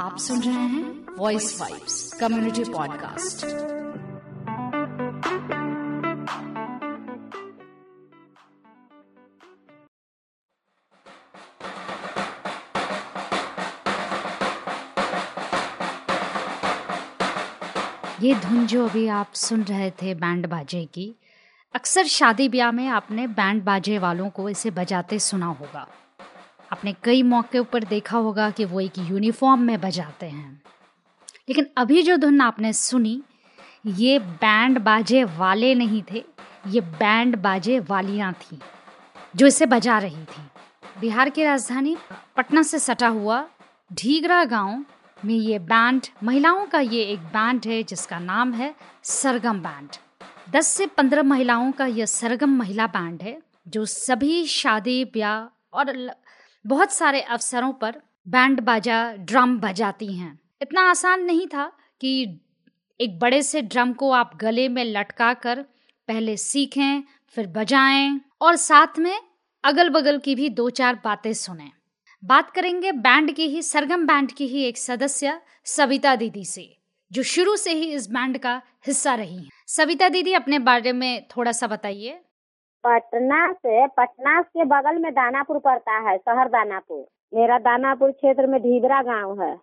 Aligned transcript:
आप 0.00 0.16
सुन 0.18 0.40
रहे 0.40 0.54
हैं 0.54 1.16
वॉइस 1.18 1.60
वाइब्स 1.60 2.12
कम्युनिटी 2.12 2.64
पॉडकास्ट 2.64 3.46
ये 18.22 18.34
धुन 18.34 18.66
जो 18.66 18.88
अभी 18.88 19.06
आप 19.06 19.32
सुन 19.32 19.62
रहे 19.62 19.90
थे 19.90 20.14
बैंड 20.14 20.46
बाजे 20.46 20.84
की, 20.84 21.14
अक्सर 21.74 22.04
शादी 22.04 22.48
ब्याह 22.48 22.72
में 22.72 22.88
आपने 22.88 23.26
बैंड 23.26 23.64
बाजे 23.64 23.98
वालों 23.98 24.30
को 24.30 24.48
इसे 24.48 24.70
बजाते 24.70 25.18
सुना 25.18 25.46
होगा। 25.46 25.88
आपने 26.72 26.94
कई 27.04 27.22
मौके 27.22 27.62
पर 27.62 27.84
देखा 27.84 28.18
होगा 28.18 28.50
कि 28.50 28.64
वो 28.64 28.80
एक 28.80 28.98
यूनिफॉर्म 28.98 29.60
में 29.60 29.80
बजाते 29.80 30.26
हैं। 30.26 30.62
लेकिन 31.48 31.66
अभी 31.76 32.02
जो 32.02 32.16
धुन 32.16 32.40
आपने 32.40 32.72
सुनी, 32.72 33.22
ये 33.86 34.18
बैंड 34.18 34.78
बाजे 34.78 35.24
वाले 35.24 35.74
नहीं 35.74 36.02
थे, 36.12 36.24
ये 36.66 36.80
बैंड 36.80 37.36
बाजे 37.36 37.78
वालियाँ 37.80 38.32
थी, 38.32 38.58
जो 39.36 39.46
इसे 39.46 39.66
बजा 39.66 39.98
रही 39.98 40.24
थी। 40.24 40.42
बिहार 41.00 41.30
की 41.30 41.44
राजधानी 41.44 41.96
पटना 42.36 42.62
से 42.62 42.78
सटा 42.78 43.08
हुआ 43.08 43.48
ढीगरा 43.92 44.44
गाँव 44.44 44.84
में 45.24 45.34
ये 45.34 45.58
बैंड, 45.58 46.02
महिलाओं 46.24 46.66
का 46.66 46.80
ये 46.80 47.02
एक 47.02 47.18
बैंड 47.18 47.60
है, 47.66 47.82
जिसका 47.82 48.18
नाम 48.18 48.52
है 48.52 48.74
सरगम 49.02 49.58
बैंड। 49.58 49.88
10 50.50 50.66
से 50.66 50.86
15 50.86 51.22
महिलाओं 51.22 51.72
का 51.72 51.86
यह 51.86 52.06
सरगम 52.06 52.50
महिला 52.50 52.86
बैंड 52.86 53.22
है, 53.22 53.42
जो 53.68 53.84
सभी 53.84 54.46
शादी 54.46 55.04
ब्याह 55.04 55.56
और 55.72 56.14
बहुत 56.66 56.92
सारे 56.92 57.20
अवसरों 57.20 57.72
पर 57.72 58.02
बैंड 58.28 58.60
बाजा, 58.60 59.12
ड्रम 59.12 59.58
बजाती 59.58 60.12
हैं। 60.14 60.38
इतना 60.62 60.90
आसान 60.90 61.22
नहीं 61.22 61.46
था 61.46 61.72
कि 62.00 62.40
एक 63.00 63.18
बड़े 63.18 63.42
से 63.42 63.62
ड्रम 63.62 63.92
को 63.92 64.10
आप 64.10 64.36
गले 64.36 64.68
में 64.68 64.84
लटका 64.84 65.34
कर 65.34 65.62
पहले 66.08 66.36
सीखें, 66.36 67.02
फिर 67.28 67.46
बजाएँ 67.46 68.20
और 68.40 68.56
साथ 68.56 68.98
में 68.98 69.20
अगल 69.64 69.88
बगल 69.88 70.18
की 70.18 70.34
भी 70.34 70.48
दो 70.48 70.70
चार 70.70 71.00
बातें 71.04 71.32
सुने। 71.32 71.70
बात 72.24 72.50
करेंगे 72.50 72.92
बैंड 72.92 73.32
की 73.32 73.48
ही, 73.48 73.62
सरगम 73.62 74.06
बैंड 74.06 74.32
की 74.32 74.46
ही 74.46 74.62
एक 74.62 74.78
सदस्य, 74.78 75.40
सविता 75.64 76.16
दीदी 76.16 76.44
से, 76.44 76.76
जो 77.12 77.22
शुरू 77.22 77.56
से 77.56 77.72
ही 77.72 77.92
इस 77.92 78.10
बैंड 78.10 78.38
का 78.38 78.62
हिस्सा 78.86 79.14
रही 79.14 79.36
हैं। 79.36 79.50
सविता 79.66 80.08
दीदी, 80.08 80.32
अपने 80.32 80.58
बारे 80.58 80.92
में 80.92 81.26
थोड़ा 81.36 81.52
सा 81.52 81.66
बताइए। 81.66 82.20
पटना 82.84 83.52
से, 83.52 83.86
पटना 83.86 84.42
के 84.42 84.64
बगल 84.64 84.98
में 84.98 85.12
दानापुर 85.12 85.58
पड़ता 85.58 85.92
है, 85.92 86.18
शहर 86.18 86.48
दानापुर। 86.48 87.04
मेरा 87.36 87.58
दानापुर 87.58 88.10
क्षेत्र 88.10 88.46
में 88.46 88.60
ढीबरा 88.60 89.02
गाँव 89.02 89.42
है। 89.42 89.60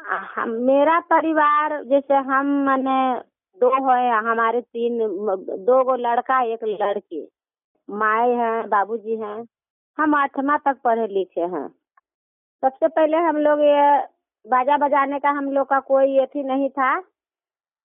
हम, 0.00 0.48
मेरा 0.48 1.00
परिवार, 1.00 1.84
जैसे 1.84 2.14
हम 2.14 2.46
मैंने 2.46 3.20
दो 3.60 3.94
है, 3.94 4.18
हमारे 4.18 4.60
तीन, 4.60 4.98
दो 5.66 5.84
गो 5.84 5.96
लड़का, 5.96 6.42
एक 6.42 6.64
लड़की। 6.64 7.28
माए 7.90 8.30
हैं, 8.30 8.68
बाबूजी 8.68 9.16
हैं। 9.16 9.46
हम 9.98 10.14
आठवा 10.14 10.56
तक 10.56 10.76
पढ़े 10.84 11.06
लिखे 11.06 11.40
हैं। 11.40 11.68
सबसे 12.64 12.88
पहले 12.88 13.16
हम 13.16 13.36
लोग 13.36 13.60
ये 13.60 13.98
बाजा 14.50 14.76
बजाने 14.76 15.18
का 15.18 15.30
हम 15.30 15.50
लोग 15.52 15.66
का 15.66 15.80
कोई 15.80 16.18
ये 16.18 16.42
नहीं 16.42 16.68
था। 16.70 16.98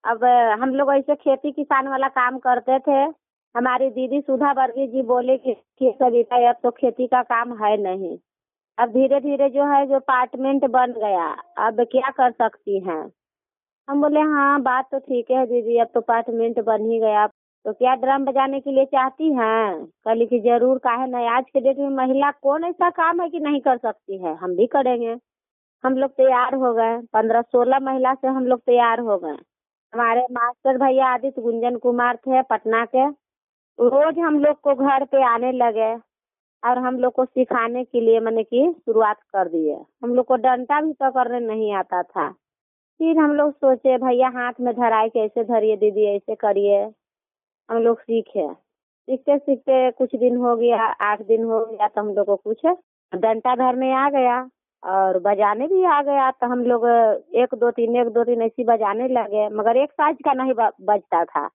अब 0.03 0.23
हम 0.61 0.69
लोग 0.69 0.93
ऐसे 0.93 1.15
खेती 1.15 1.51
किसान 1.51 1.87
वाला 1.87 2.07
काम 2.07 2.39
करते 2.39 2.79
थे। 2.79 3.20
हमारी 3.55 3.89
दीदी 3.89 4.19
सुधा 4.21 4.51
वर्गी 4.51 4.87
जी 4.87 5.01
बोले 5.01 5.37
कि, 5.37 5.53
कि 5.53 5.91
सविता 5.99 6.49
अब 6.49 6.55
तो 6.63 6.71
खेती 6.71 7.07
का 7.07 7.21
काम 7.23 7.53
है 7.63 7.75
नहीं। 7.77 8.17
अब 8.77 8.89
धीरे 8.89 9.19
धीरे 9.19 9.49
जो 9.49 9.65
है 9.73 9.85
जो 9.87 9.95
अपार्टमेंट 9.95 10.65
बन 10.71 10.91
गया 10.93 11.25
अब 11.67 11.81
क्या 11.91 12.09
कर 12.09 12.31
सकती 12.31 12.79
हैं? 12.79 13.03
हम 13.87 14.01
बोले 14.01 14.19
हाँ 14.31 14.61
बात 14.61 14.87
तो 14.91 14.99
ठीक 14.99 15.31
है 15.31 15.45
दीदी 15.45 15.77
अब 15.79 15.87
तो 15.93 15.99
अपार्टमेंट 16.01 16.59
बन 16.65 16.89
ही 16.91 16.99
गया। 16.99 17.25
तो 17.65 17.73
क्या 17.73 17.95
ड्रम 17.95 18.25
बजाने 18.25 18.59
के 18.59 18.71
लिए 18.71 18.85
चाहती 18.85 19.31
हैं? 19.33 19.85
कल 20.05 20.25
की 20.25 20.39
ज़रूर 20.41 20.77
काहे 20.77 21.07
नहीं? 21.07 21.27
आज 21.29 21.43
के 21.53 21.59
डेट 21.59 21.77
में 21.77 21.89
महिला 21.97 22.31
कौन 22.43 22.63
ऐसा 22.65 22.89
काम 22.91 23.21
है 23.21 23.29
कि 23.29 23.39
नहीं 23.39 23.59
कर 23.61 23.77
सकती 23.77 24.17
है? 24.23 24.35
हम 24.35 24.55
भी 24.55 24.67
करेंगे। 24.67 25.15
हम 25.83 25.97
लोग 25.97 26.11
तैयार 26.11 26.55
हो 26.55 26.73
गए। 26.73 26.97
पंद्रह 27.13 27.41
सोलह 27.41 27.79
महिला 27.81 28.13
से 28.13 28.27
हम 28.27 28.45
लोग 28.47 28.59
तैयार 28.61 28.99
हो 28.99 29.17
गए। 29.17 29.35
हमारे 29.93 30.21
मास्टर 30.31 30.77
भैया 30.77 31.07
आदित्य 31.13 31.41
गुंजन 31.41 31.75
कुमार 31.77 32.15
थे 32.17 32.41
पटना 32.41 32.85
के। 32.85 33.07
रोज 33.79 34.19
हम 34.19 34.39
लोग 34.39 34.59
को 34.61 34.73
घर 34.75 35.03
पे 35.05 35.23
आने 35.23 35.51
लगे 35.51 35.93
और 36.63 36.77
हम 36.77 36.97
लोग 36.99 37.13
को 37.13 37.25
सिखाने 37.25 37.83
के 37.83 38.01
लिए 38.01 38.19
मैंने 38.19 38.43
की 38.43 38.71
शुरुआत 38.71 39.21
कर 39.33 39.47
दिए। 39.47 39.77
हम 40.03 40.15
लोग 40.15 40.25
को 40.25 40.35
डंटा 40.35 40.81
भी 40.81 40.93
पकड़ने 40.93 41.39
नहीं 41.39 41.73
आता 41.73 42.01
था। 42.03 42.29
फिर 42.99 43.17
हम 43.17 43.33
लोग 43.35 43.51
सोचे, 43.51 43.97
भैया, 43.97 44.27
हाथ 44.29 44.53
में 44.61 44.73
धराए 44.75 45.09
कैसे 45.09 45.43
धरिए 45.43 45.75
दीदी? 45.77 46.05
ऐसे 46.05 46.35
करिए। 46.35 46.83
हम 47.69 47.77
लोग 47.77 47.99
सीखे। 47.99 48.47
सीखते 48.53 49.37
सीखते 49.37 49.91
कुछ 49.91 50.15
दिन 50.15 50.35
हो 50.37 50.55
गया, 50.55 50.81
आठ 50.81 51.21
दिन 51.21 51.43
हो 51.43 51.65
गया 51.65 51.87
तो 51.87 52.01
हम 52.01 52.13
लोग 52.13 52.25
को 52.25 52.35
कुछ 52.35 52.65
डंटा 53.13 53.55
धरने 53.55 53.91
आ 53.93 54.09
गया 54.09 54.39
और 54.83 55.19
बजाने 55.19 55.67
भी 55.67 55.83
आ 55.85 56.01
गया। 56.01 56.29
तो 56.31 56.47
हम 56.47 56.63
लोग 56.65 56.85
एक 57.35 57.55
दो 57.55 57.71
तीन, 57.71 57.95
एक 57.95 58.07
दो 58.07 58.23
तीन 58.23 58.41
ऐसी 58.41 58.63
बजाने 58.63 59.07
लगे, 59.07 59.47
मगर 59.49 59.77
एक 59.77 59.91
साइज़ 59.91 60.17
का 60.25 60.33
नहीं 60.33 60.53
बजता 60.81 61.23
था। 61.25 61.49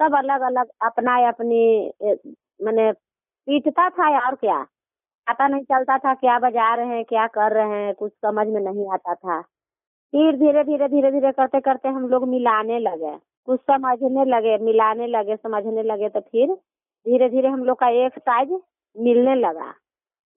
सब 0.00 0.14
अलग 0.16 0.40
अलग 0.46 0.68
अपना 0.86 1.16
अपनी 1.28 1.60
मैंने 2.64 2.90
पीटता 2.92 3.88
था 3.90 4.08
और 4.26 4.34
क्या? 4.34 4.62
पता 5.26 5.46
नहीं 5.48 5.62
चलता 5.64 5.96
था 5.98 6.14
क्या 6.14 6.38
बजा 6.38 6.74
रहे 6.74 6.86
हैं, 6.86 7.04
क्या 7.04 7.26
कर 7.26 7.52
रहे 7.52 7.78
हैं, 7.84 7.94
कुछ 7.94 8.12
समझ 8.12 8.46
में 8.48 8.60
नहीं 8.60 8.88
आता 8.92 9.14
था। 9.14 9.40
फिर 10.12 10.36
धीरे 10.38 10.64
धीरे 10.64 10.88
धीरे 10.88 11.10
धीरे 11.12 11.32
करते 11.32 11.60
करते 11.60 11.88
हम 11.88 12.08
लोग 12.08 12.28
मिलाने 12.28 12.78
लगे। 12.78 13.16
कुछ 13.48 13.60
समझने 13.60 14.24
लगे, 14.24 14.56
मिलाने 14.64 15.06
लगे, 15.06 15.36
समझने 15.36 15.82
लगे 15.82 16.08
तो 16.08 16.20
फिर 16.20 16.54
धीरे 16.54 17.28
धीरे 17.30 17.48
हम 17.48 17.64
लोग 17.64 17.78
का 17.78 17.88
एक 18.04 18.18
साइज़ 18.18 18.52
मिलने 18.96 19.34
लगा। 19.34 19.72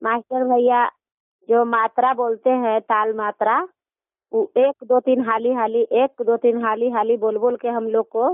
मास्टर 0.02 0.44
भैया 0.44 0.86
जो 1.50 1.64
मात्रा 1.66 2.14
बोलते 2.14 2.50
हैं, 2.50 2.80
ताल 2.82 3.14
मात्रा, 3.14 3.60
वो 4.32 4.44
एक, 4.58 4.84
दो, 4.84 5.00
तीन 5.00 5.22
हाली 5.26 5.54
हाली, 5.54 5.82
एक, 5.94 6.22
दो, 6.22 6.38
तीन 6.38 6.64
हाली 6.66 6.90
हाली, 6.92 7.18
बोल 7.18 7.38
बोल 7.38 7.56
के 7.58 7.68
हम 7.70 7.88
लोग 7.90 8.08
को 8.10 8.30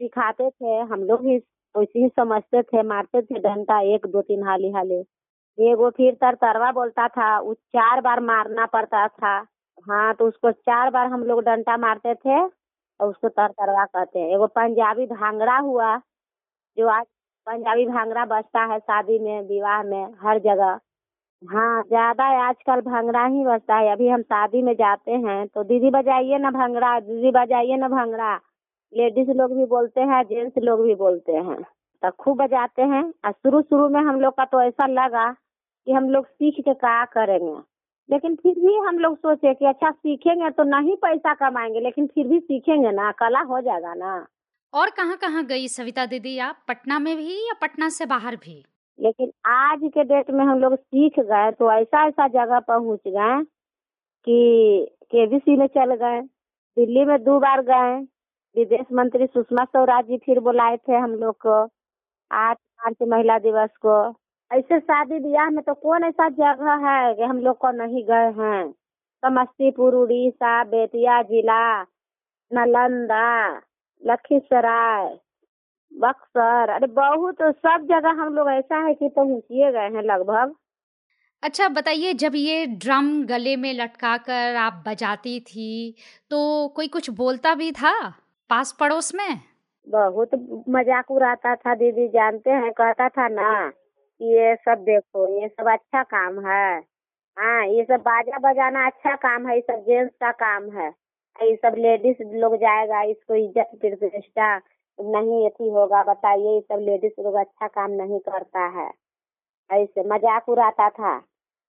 सिखाते 0.00 0.48
थे, 0.50 0.78
हम 0.82 1.02
लोग 1.04 1.20
भी 1.22 1.36
वैसे 1.74 1.98
ही 2.00 2.08
समझते 2.10 2.62
थे, 2.64 2.82
मारते 2.84 3.22
थे 3.22 3.38
डंडा 3.40 3.80
एक, 3.94 4.06
दो, 4.06 4.20
तीन, 4.22 4.42
हाली 4.44 4.70
हाली। 4.72 5.04
एगो 5.58 5.90
फिर 5.92 6.14
तर 6.14 6.34
तरवा 6.36 6.70
बोलता 6.72 7.06
था 7.08 7.38
वो 7.40 7.54
चार 7.54 8.00
बार 8.00 8.20
मारना 8.22 8.66
पड़ता 8.68 9.06
था। 9.08 9.36
हाँ 9.86 10.14
तो 10.14 10.26
उसको 10.28 10.50
चार 10.52 10.90
बार 10.90 11.06
हम 11.08 11.24
लोग 11.24 11.42
डंडा 11.44 11.76
मारते 11.78 12.14
थे 12.16 12.38
और 12.40 13.08
उसको 13.08 13.28
तर 13.30 13.48
तरवा 13.50 13.84
कहते 13.86 14.18
हैं। 14.18 14.28
एगो 14.34 14.46
पंजाबी 14.48 15.06
भांगड़ा 15.08 15.56
हुआ, 15.58 15.96
जो 16.76 16.88
आज 16.88 17.04
पंजाबी 17.46 17.86
भांगड़ा 17.86 18.24
बजता 18.26 18.64
है 18.72 18.78
शादी 18.80 19.18
में, 19.18 19.40
विवाह 19.44 19.82
में, 19.84 20.04
हर 20.22 20.38
जगह। 20.40 20.78
हाँ 21.42 21.82
ज़्यादा 21.84 22.24
आजकल 22.48 22.80
भंगड़ा 22.82 23.24
ही 23.26 23.44
बजता 23.46 23.76
है। 23.76 23.92
अभी 23.92 24.08
हम 24.08 24.22
शादी 24.24 24.62
में 24.62 24.74
जाते 24.76 25.12
हैं 25.26 25.46
तो 25.48 25.64
दीदी 25.64 25.90
बजाइए 25.92 26.38
ना 26.38 26.50
भंगड़ा, 26.52 26.98
दीदी 27.00 27.30
बजाइए 27.32 27.76
ना 27.78 27.88
भंगड़ा। 27.90 28.34
लेडीज़ 28.92 29.30
लोग 29.30 29.52
भी 29.56 29.64
बोलते 29.66 30.00
हैं 30.10 30.22
जेंट्स 30.24 30.58
लोग 30.64 30.80
भी 30.86 30.94
बोलते 30.94 31.32
हैं। 31.32 31.62
तो 32.02 32.10
खूब 32.20 32.36
बजाते 32.42 32.82
हैं। 32.82 33.02
और 33.24 33.32
शुरू 33.32 33.60
शुरू 33.62 33.88
में 33.88 34.00
हम 34.00 34.20
लोग 34.20 34.34
का 34.36 34.44
तो 34.44 34.60
ऐसा 34.62 34.86
लगा 34.86 35.30
कि 35.32 35.92
हम 35.92 36.08
लोग 36.10 36.26
सीख 36.26 36.54
के 36.64 36.74
क्या 36.74 37.04
करेंगे। 37.14 37.52
लेकिन 38.08 38.34
फिर 38.36 38.54
भी 38.58 38.74
हम 38.86 38.98
लोग 38.98 39.16
सोचे 39.18 39.54
कि 39.54 39.66
अच्छा 39.66 39.90
सीखेंगे 39.90 40.50
तो 40.50 40.62
नहीं 40.70 40.96
पैसा 41.02 41.34
कमाएँगे 41.34 41.80
लेकिन 41.80 42.06
फिर 42.06 42.26
भी 42.28 42.38
सीखेंगे 42.40 42.90
ना 42.92 43.10
कला 43.20 43.40
हो 43.52 43.60
जाएगा 43.60 43.94
ना। 43.94 44.28
और 44.74 44.90
कहाँ 44.90 45.16
कहाँ 45.16 45.44
गई 45.46 45.68
सविता 45.68 46.04
दीदी? 46.06 46.38
आप 46.38 46.64
पटना 46.68 46.98
में 46.98 47.16
भी 47.16 47.34
या 47.48 47.54
पटना 47.62 47.88
से 47.90 48.06
बाहर 48.06 48.36
भी? 48.36 48.64
लेकिन 48.98 49.30
आज 49.46 49.80
के 49.84 50.04
डेट 50.04 50.30
में 50.30 50.44
हम 50.44 50.58
लोग 50.58 50.74
सीख 50.74 51.18
गए 51.20 51.50
तो 51.50 51.70
ऐसा 51.72 52.06
ऐसा 52.06 52.26
जगह 52.28 52.60
पहुँच 52.68 53.00
गए 53.08 53.42
कि 54.26 54.86
केबीसी 55.12 55.56
में 55.56 55.66
चल 55.68 55.94
गए 55.96 56.20
दिल्ली 56.76 57.04
में 57.04 57.18
दो 57.24 57.38
बार 57.40 57.62
गए 57.64 57.96
विदेश 58.58 58.86
मंत्री 58.92 59.26
सुषमा 59.26 59.64
स्वराज 59.64 60.04
जी 60.04 60.16
फिर 60.18 60.40
बुलाए 60.40 60.76
थे 60.78 60.96
हम 60.96 61.14
लोग 61.14 61.36
को, 61.36 61.62
आठ 62.30 62.56
मार्च 62.56 62.96
महिला 63.08 63.38
दिवस 63.38 63.70
को। 63.86 63.98
ऐसे 64.50 64.78
शादी 64.80 65.18
ब्याह 65.20 65.50
में 65.50 65.62
तो 65.64 65.74
कौन 65.76 66.04
ऐसा 66.04 66.28
जगह 66.30 66.86
है 66.86 67.14
कि 67.14 67.22
हम 67.22 67.38
लोग 67.38 67.58
को 67.58 67.70
नहीं 67.72 68.04
गए 68.04 68.30
हैं? 68.36 68.70
समस्तीपुर, 69.22 69.94
उड़ीसा, 69.94 70.62
बेतिया 70.64 71.22
जिला, 71.22 71.82
नालंदा, 72.50 73.56
लखीसराय, 74.02 75.08
बक्सर, 75.92 76.70
अरे 76.70 76.86
बहुत 76.86 77.42
सब 77.42 77.86
जगह 77.90 78.22
हम 78.22 78.34
लोग 78.34 78.48
ऐसा 78.50 78.86
है 78.86 78.94
कि 78.94 79.08
पहुँचिए 79.08 79.72
गए 79.72 79.88
हैं 79.88 80.02
लगभग। 80.04 80.54
अच्छा 81.42 81.68
बताइए, 81.68 82.12
जब 82.14 82.34
ये 82.34 82.66
ड्रम 82.66 83.10
गले 83.26 83.56
में 83.56 83.72
लटका 83.74 84.16
कर 84.18 84.56
आप 84.58 84.82
बजाती 84.86 85.38
थी 85.40 85.94
तो 86.30 86.68
कोई 86.68 86.88
कुछ 86.88 87.10
बोलता 87.10 87.54
भी 87.54 87.70
था? 87.72 87.94
पास 88.50 88.72
पड़ोस 88.80 89.14
में? 89.14 89.40
बहुत 89.86 90.30
मज़ाक 90.68 91.10
उड़ाता 91.10 91.54
था, 91.56 91.74
दीदी, 91.74 92.06
जानते 92.08 92.50
हैं? 92.50 92.70
कहता 92.72 93.08
था, 93.08 93.28
ना, 93.28 93.66
ये 94.20 94.54
सब 94.56 94.84
देखो, 94.84 95.26
ये 95.40 95.48
सब 95.48 95.68
अच्छा 95.72 96.02
काम 96.04 96.38
है। 96.46 96.78
हाँ 97.36 97.66
ये 97.66 97.84
सब 97.84 98.00
बाजा 98.00 98.38
बजाना 98.38 98.86
अच्छा 98.86 99.14
काम 99.16 99.46
है, 99.48 99.54
ये 99.54 99.60
सब 99.60 99.84
जेंट्स 99.86 100.14
का 100.20 100.30
काम 100.32 100.70
है। 100.70 100.88
ये 101.38 101.54
सब 101.56 101.74
लेडीज़ 101.78 102.22
लोग 102.34 102.56
जाएगा, 102.56 103.02
इसको 103.02 103.34
इज़्ज़त 103.34 103.78
प्रतिष्ठा 103.80 104.56
नहीं 104.98 105.46
अथी 105.46 105.68
होगा, 105.70 106.02
बताइए, 106.02 106.54
ये 106.54 106.60
सब 106.60 106.80
लेडीज़ 106.80 107.20
लोग 107.20 107.34
अच्छा 107.36 107.66
काम 107.68 107.90
नहीं 107.92 108.18
करता 108.20 108.66
है। 108.78 108.90
ऐसे 109.70 110.02
मज़ाक 110.08 110.48
उड़ाता 110.48 110.88
था। 110.90 111.16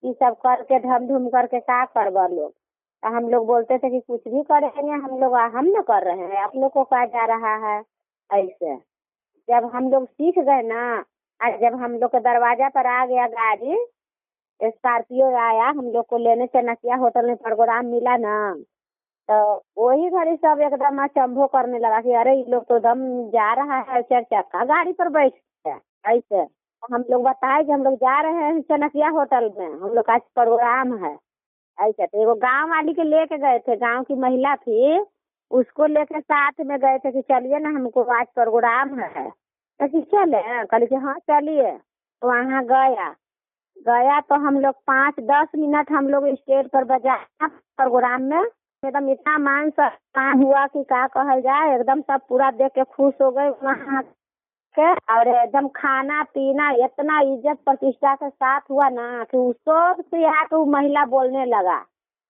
ये 0.03 0.13
सब 0.13 0.35
करके 0.45 0.79
धम 0.79 1.07
धुम 1.07 1.27
करके 1.29 1.59
क्या 1.59 1.83
करवा 1.85 2.27
लोग? 2.27 2.53
तो 3.03 3.09
हम 3.15 3.29
लोग 3.29 3.45
बोलते 3.47 3.77
थे 3.77 3.89
कि 3.89 3.99
कुछ 4.01 4.27
भी 4.27 4.41
करेंगे, 4.43 4.91
हम 4.93 5.19
लोग 5.19 5.35
हम 5.55 5.65
न 5.67 5.81
कर 5.83 6.03
रहे 6.05 6.25
हैं 6.27 6.41
आप 6.43 6.55
लोग 6.55 6.71
को 6.73 6.83
कहा 6.85 7.05
जा 7.07 7.25
रहा 7.25 7.55
है, 7.67 7.79
ऐसे। 8.29 8.75
जब 9.47 9.69
हम 9.75 9.89
लोग 9.91 10.05
सीख 10.07 10.39
गए 10.39 10.61
ना 10.63 10.81
आज 11.39 11.59
जब 11.61 11.75
हम 11.83 11.93
लोग 11.99 12.11
के 12.11 12.19
दरवाज़ा 12.21 12.69
पर 12.69 12.87
आ 12.89 13.05
गया 13.05 13.27
गाड़ी 13.29 13.77
स्कॉर्पियो 14.59 15.27
आया, 15.39 15.67
हम 15.69 15.85
लोग 15.91 16.05
को 16.07 16.17
लेने 16.19 16.47
चनकिया 16.47 16.95
होटल 16.97 17.25
में 17.27 17.35
प्रोग्राम 17.37 17.85
मिला 17.85 18.15
ना 18.17 18.35
तो 19.29 19.35
वही 19.79 20.09
घड़ी 20.11 20.35
सब 20.37 20.61
एकदम 20.63 21.03
अचंभो 21.03 21.47
करने 21.47 21.79
लगा 21.79 21.99
कि 22.01 22.13
अरे, 22.15 22.35
ये 22.35 22.43
लोग 22.51 22.63
तो 22.69 22.79
दम 22.79 23.01
जा 23.31 23.53
रहा 23.55 23.77
है 23.89 24.01
चार 24.03 24.23
चक्का 24.23 24.63
गाड़ी 24.65 24.93
पर 24.93 25.09
बैठ 25.09 25.33
ऐसे। 26.07 26.45
हम 26.83 27.03
लोग 27.11 27.23
बताए 27.23 27.63
कि 27.63 27.71
हम 27.71 27.83
लोग 27.83 27.95
जा 27.95 28.19
रहे 28.21 28.43
हैं, 28.43 28.61
चनकिया 28.61 29.09
होटल 29.09 29.49
में, 29.59 29.67
हम 29.67 29.89
लोग 29.89 30.05
का 30.05 30.17
प्रोग्राम 30.35 30.95
है। 31.05 31.15
ऐसे 31.79 32.05
तो 32.05 32.21
एगो 32.21 32.33
गाँव 32.35 32.69
वाली 32.69 32.93
के 32.93 33.03
लेके 33.03 33.37
गए 33.37 33.59
थे, 33.59 33.75
गाँव 33.75 34.03
की 34.03 34.15
महिला 34.15 34.55
थी, 34.55 34.99
उसको 35.51 35.85
लेके 35.85 36.19
साथ 36.19 36.51
में 36.65 36.77
गए 36.79 36.97
थे 36.97 37.11
कि 37.11 37.21
चलिए 37.21 37.59
ना 37.59 37.69
हमको 37.69 38.03
आज 38.03 38.25
प्रोग्राम 38.35 38.99
है। 38.99 39.29
तो 39.29 39.87
कि 39.87 40.01
चले? 40.01 40.41
कहली 40.65 40.85
कि 40.85 40.95
हाँ 40.95 41.15
चलिए। 41.19 41.71
तो 42.21 42.27
वहाँ 42.27 42.63
गया। 42.65 43.09
गया 43.87 44.19
तो 44.19 44.35
हम 44.35 44.59
लोग 44.59 44.75
पाँच 44.87 45.19
दस 45.19 45.47
मिनट 45.55 45.91
हम 45.91 46.07
लोग 46.07 46.27
स्टेज 46.35 46.67
पर 46.67 46.83
बजाया 46.83 47.47
प्रोग्राम 47.47 48.21
में। 48.21 48.41
एकदम 48.83 49.09
इतना 49.09 49.37
मान 49.37 49.69
सम्मान 49.69 50.43
हुआ 50.43 50.65
कि 50.67 50.83
क्या 50.83 51.05
कहल 51.07 51.41
जाए, 51.41 51.75
एकदम 51.75 52.01
सब 52.01 52.21
पूरा 52.29 52.51
देख 52.51 52.71
के 52.71 52.83
खुश 52.83 53.13
हो 53.21 53.31
गए। 53.31 53.49
वहाँ 53.63 54.01
के 54.77 54.91
और 55.13 55.27
एकदम 55.27 55.67
खाना 55.75 56.21
पीना 56.33 56.69
इतना 56.85 57.19
इज़्ज़त 57.21 57.57
प्रतिष्ठा 57.65 58.13
के 58.15 58.29
साथ 58.29 58.61
हुआ 58.71 58.89
ना 58.89 59.23
कि 59.31 59.37
उस 59.37 59.55
सबसे 59.69 60.25
आके 60.29 60.55
वो 60.55 60.65
महिला 60.65 61.05
बोलने 61.13 61.45
लगा 61.45 61.77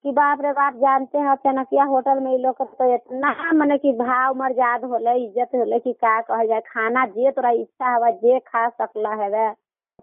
कि 0.05 0.11
बाप 0.11 0.41
रे 0.41 0.51
बाप 0.53 0.75
जानते 0.81 1.17
हैं 1.17 1.35
चनकिया 1.35 1.83
होटल 1.85 2.19
में 2.23 2.37
लोग 2.39 2.61
तो 2.61 2.93
इतना 2.95 3.51
मने 3.53 3.77
कि 3.77 3.91
भाव 3.93 4.35
मर्याद 4.37 4.83
होले 4.91 5.15
इज़्ज़त 5.23 5.55
होले 5.55 5.79
कि 5.79 5.93
का 5.93 6.19
कहल 6.21 6.47
जाए 6.47 6.61
खाना 6.67 7.05
जे 7.17 7.31
तोरा 7.31 7.49
इच्छा 7.61 7.93
हवा 7.95 8.09
जे 8.23 8.39
खा 8.47 8.67
सकला 8.69 9.13
है 9.23 9.51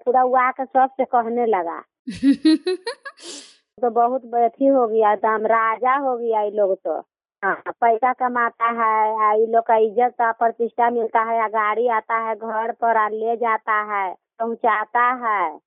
पूरा 0.06 0.23
वो 0.25 0.37
आके 0.37 0.65
सबसे 0.65 1.05
कहने 1.05 1.47
लगा। 1.47 1.81
तो 3.83 3.91
बहुत 3.91 4.35
अथी 4.35 4.67
हो 4.67 4.87
गया 4.88 5.15
तो 5.17 5.29
हम 5.29 5.47
राजा 5.47 5.94
हो 5.97 6.17
गया 6.17 6.43
ये 6.43 6.50
लोग 6.50 6.75
तो। 6.77 7.00
हाँ 7.43 7.55
पैसा 7.81 8.12
कमाता 8.12 8.69
है 8.79 9.41
ये 9.41 9.47
लोग 9.47 9.65
का 9.67 9.77
इज़्ज़त 9.79 10.15
प्रतिष्ठा 10.38 10.88
मिलता 10.91 11.21
है 11.31 11.37
या 11.38 11.47
गाड़ी 11.49 11.87
आता 11.97 12.19
है 12.29 12.35
घर 12.37 12.73
पर 12.81 12.97
आ 12.97 13.09
ले 13.09 13.37
जाता 13.37 13.81
है 13.93 14.06
पहुंचाता 14.41 15.03
है। 15.25 15.59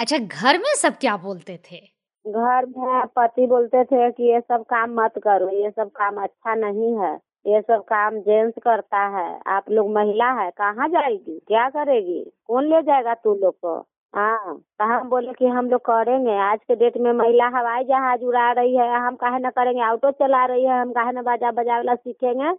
अच्छा 0.00 0.18
घर 0.18 0.58
में 0.58 0.74
सब 0.78 0.98
क्या 1.00 1.16
बोलते 1.16 1.56
थे? 1.70 1.76
घर 2.24 2.66
में 2.66 3.06
पति 3.16 3.46
बोलते 3.46 3.84
थे 3.84 4.10
कि 4.12 4.30
ये 4.32 4.40
सब 4.40 4.64
काम 4.70 4.94
मत 5.00 5.18
करो 5.24 5.48
ये 5.62 5.70
सब 5.70 5.90
काम 5.96 6.22
अच्छा 6.22 6.54
नहीं 6.54 6.94
है 6.98 7.14
ये 7.46 7.60
सब 7.62 7.84
काम 7.88 8.18
जेंट्स 8.20 8.62
करता 8.64 9.06
है 9.16 9.28
आप 9.56 9.70
लोग 9.70 9.90
महिला 9.92 10.30
है 10.42 10.50
कहाँ 10.58 10.88
जाएगी 10.88 11.38
क्या 11.48 11.68
करेगी 11.70 12.22
कौन 12.46 12.68
ले 12.70 12.82
जाएगा 12.82 13.14
तू 13.14 13.34
लोग 13.34 13.54
को? 13.54 13.78
हाँ 14.14 14.54
तो 14.78 14.84
हम 14.92 15.08
बोले 15.10 15.32
कि 15.38 15.46
हम 15.46 15.68
लोग 15.70 15.80
करेंगे। 15.88 16.36
आज 16.42 16.58
के 16.68 16.74
डेट 16.76 16.96
में 17.00 17.12
महिला 17.12 17.46
हवाई 17.56 17.84
जहाज़ 17.84 18.20
उड़ा 18.24 18.50
रही 18.52 18.76
है, 18.76 18.88
हम 19.06 19.16
काहे 19.16 19.38
न 19.38 19.50
करेंगे? 19.56 19.82
ऑटो 19.86 20.10
चला 20.20 20.44
रही 20.46 20.64
है, 20.64 20.80
हम 20.80 20.92
काहे 20.92 21.12
न 21.12 21.22
बाजा 21.22 21.50
बजावला 21.58 21.94
सीखेंगे? 21.94 22.52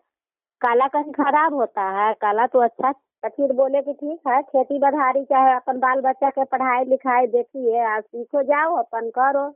काला 0.61 0.87
कहीं 0.95 1.11
खराब 1.13 1.53
होता 1.55 1.89
है, 1.99 2.13
काला 2.21 2.45
तो 2.53 2.59
अच्छा 2.63 2.91
तो 2.91 3.29
फिर 3.29 3.53
बोले 3.53 3.81
कि 3.81 3.93
ठीक 3.93 4.19
है, 4.27 4.41
खेती 4.41 4.79
बधारी 4.79 5.23
चाहे 5.25 5.53
अपन 5.55 5.79
बाल 5.79 6.01
बच्चा 6.01 6.29
के 6.29 6.43
पढ़ाई 6.51 6.85
लिखाई 6.89 7.27
देखिए 7.27 7.79
आप 7.95 8.03
सीखो 8.03 8.43
जाओ, 8.43 8.75
अपन 8.83 9.09
करो। 9.17 9.47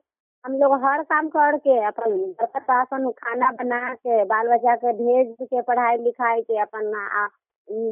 हम 0.46 0.54
लोग 0.60 0.74
हर 0.86 1.04
काम 1.04 1.28
करके 1.36 1.80
अपन 1.88 2.18
बर्तन 2.42 3.10
खाना 3.20 3.52
बना 3.62 3.94
के 3.94 4.24
बाल 4.26 4.48
बच्चा 4.54 4.76
के 4.76 4.92
भेज 4.94 5.36
के 5.44 5.62
पढ़ाई 5.62 5.98
लिखाई 5.98 6.42
के 6.42 6.58
अपन 6.62 6.92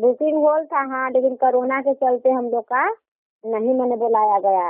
बुकिंग 0.01 0.37
होल 0.43 0.65
था 0.73 0.81
हाँ 0.91 1.09
लेकिन 1.11 1.35
कोरोना 1.43 1.79
के 1.81 1.93
चलते 1.93 2.29
हम 2.31 2.49
लोग 2.51 2.63
का 2.73 2.85
नहीं 3.43 3.73
मैंने 3.75 3.95
बुलाया 3.97 4.39
गया। 4.39 4.67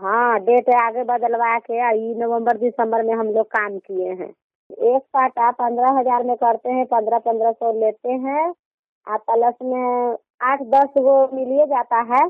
हाँ 0.00 0.38
डेट 0.40 0.68
आगे 0.74 1.02
बदलवा 1.04 1.58
के 1.60 1.74
ई 1.90 2.14
नवंबर, 2.14 2.56
दिसंबर 2.58 3.02
में 3.02 3.14
हम 3.14 3.28
लोग 3.28 3.46
काम 3.48 3.78
किए 3.78 4.08
हैं। 4.10 4.28
एक 4.70 5.02
पार्ट 5.14 5.38
आप 5.38 5.54
पंद्रह 5.54 5.98
हज़ार 5.98 6.22
में 6.24 6.36
करते 6.36 6.70
हैं, 6.70 6.84
पंद्रह 6.86 7.18
पंद्रह 7.20 7.52
सौ 7.52 7.72
लेते 7.80 8.12
हैं। 8.12 8.52
आप 9.06 9.24
प्लस 9.30 9.54
में 9.62 10.16
आठ, 10.42 10.62
दस 10.64 10.98
गो 10.98 11.16
मिलिए 11.34 11.66
जाता 11.66 12.00
है 12.14 12.24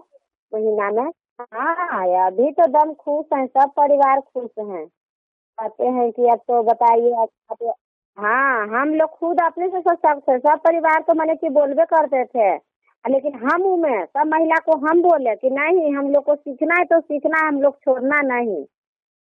महीना 0.53 0.91
में। 0.93 1.11
हाँ 1.43 2.27
अभी 2.27 2.51
तो 2.53 2.67
दम 2.69 2.93
खुश 2.95 3.25
हैं, 3.35 3.47
सब 3.47 3.71
परिवार 3.77 4.21
खुश 4.21 4.51
हैं। 4.61 4.87
कहते 5.59 5.87
हैं 5.87 6.11
कि 6.13 6.29
अब 6.29 6.39
तो 6.49 6.63
बताइए 6.63 7.27
हाँ 8.19 8.67
हम 8.69 8.95
लोग 8.95 9.11
खुद 9.11 9.41
अपने 9.43 9.69
से 9.69 9.81
सबसे 9.81 10.39
सब 10.39 10.61
परिवार 10.65 11.01
तो 11.03 11.15
मैंने 11.15 11.35
कि 11.37 11.49
बोलबे 11.51 11.85
करते 11.87 12.25
थे। 12.27 12.57
लेकिन 13.05 13.35
हम 13.43 13.63
में 13.81 14.05
सब 14.07 14.27
महिला 14.27 14.59
को 14.67 14.77
हम 14.87 15.03
बोले 15.03 15.35
कि 15.37 15.51
नहीं 15.51 15.95
हम 15.95 16.11
लोग 16.11 16.25
को 16.25 16.35
सीखना 16.35 16.75
है 16.75 16.85
तो 16.85 17.01
सीखना 17.01 17.39
है 17.39 17.49
हम 17.49 17.61
लोग 17.63 17.77
छोड़ना 17.77 18.21
नहीं। 18.25 18.65